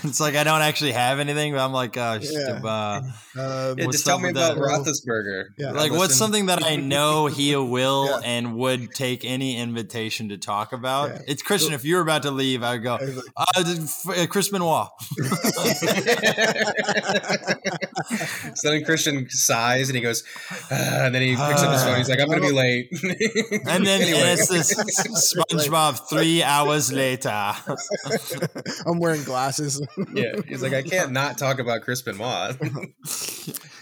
[0.02, 2.60] it's like I don't actually have anything, but I'm like, uh, just, Yeah.
[2.64, 3.02] uh,
[3.38, 4.60] Um, Yeah, just tell me about that?
[4.62, 5.50] Roethlisberger.
[5.58, 5.68] Yeah.
[5.68, 8.20] I'll like what's something that I know he will Yeah.
[8.24, 11.10] and would take any invitation to talk about.
[11.10, 11.18] Yeah.
[11.28, 11.72] It's Christian.
[11.72, 12.96] If you were about to leave, I'd go.
[12.96, 13.64] I like, Uh,
[14.22, 14.88] uh, Chris Benoit.
[18.54, 20.24] so then Christian sighs and he goes,
[20.70, 21.98] "Ah," and then he picks up his phone.
[21.98, 22.88] He's like, "I'm gonna be late."
[23.66, 24.18] And then Anyway.
[24.20, 24.74] and it's this
[25.34, 27.28] SpongeBob three hours later.
[28.86, 29.84] I'm wearing glasses.
[30.14, 32.56] yeah, he's like, "I can't not talk about Crispin Benoit."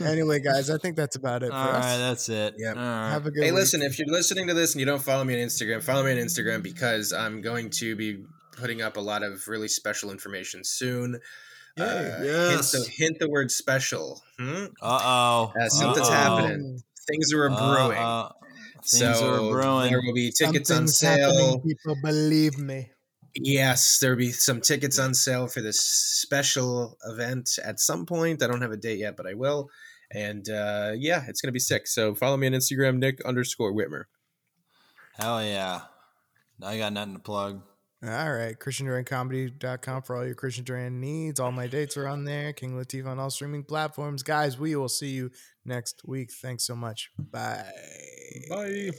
[0.01, 1.99] anyway, guys, I think that's about it for All right, us.
[1.99, 2.55] that's it.
[2.59, 2.77] Yep.
[2.77, 3.11] All right.
[3.11, 3.61] Have a good hey, week.
[3.61, 6.13] listen, if you're listening to this and you don't follow me on Instagram, follow me
[6.13, 8.25] on Instagram because I'm going to be
[8.57, 11.21] putting up a lot of really special information soon.
[11.79, 12.73] Uh, Yes.
[12.73, 14.23] Hint the, hint the word special.
[14.39, 14.67] Hmm?
[14.83, 15.53] Uh oh.
[15.59, 16.81] Uh, something's happening.
[17.09, 17.99] Things are brewing.
[17.99, 18.31] Uh,
[18.85, 19.91] things so are brewing.
[19.91, 21.61] there will be tickets on sale.
[21.61, 22.91] people believe me.
[23.35, 28.43] Yes, there'll be some tickets on sale for this special event at some point.
[28.43, 29.71] I don't have a date yet, but I will.
[30.13, 31.87] And uh, yeah, it's gonna be sick.
[31.87, 34.05] So follow me on Instagram, Nick underscore Whitmer.
[35.17, 35.83] Hell yeah.
[36.63, 37.63] I got nothing to plug.
[38.03, 38.59] All right.
[38.59, 41.39] ChristianDuranComedy.com for all your Christian Duran needs.
[41.39, 42.53] All my dates are on there.
[42.55, 44.23] King Latif on all streaming platforms.
[44.23, 45.31] Guys, we will see you
[45.67, 46.31] next week.
[46.33, 47.11] Thanks so much.
[47.19, 47.65] Bye.
[48.49, 48.91] Bye.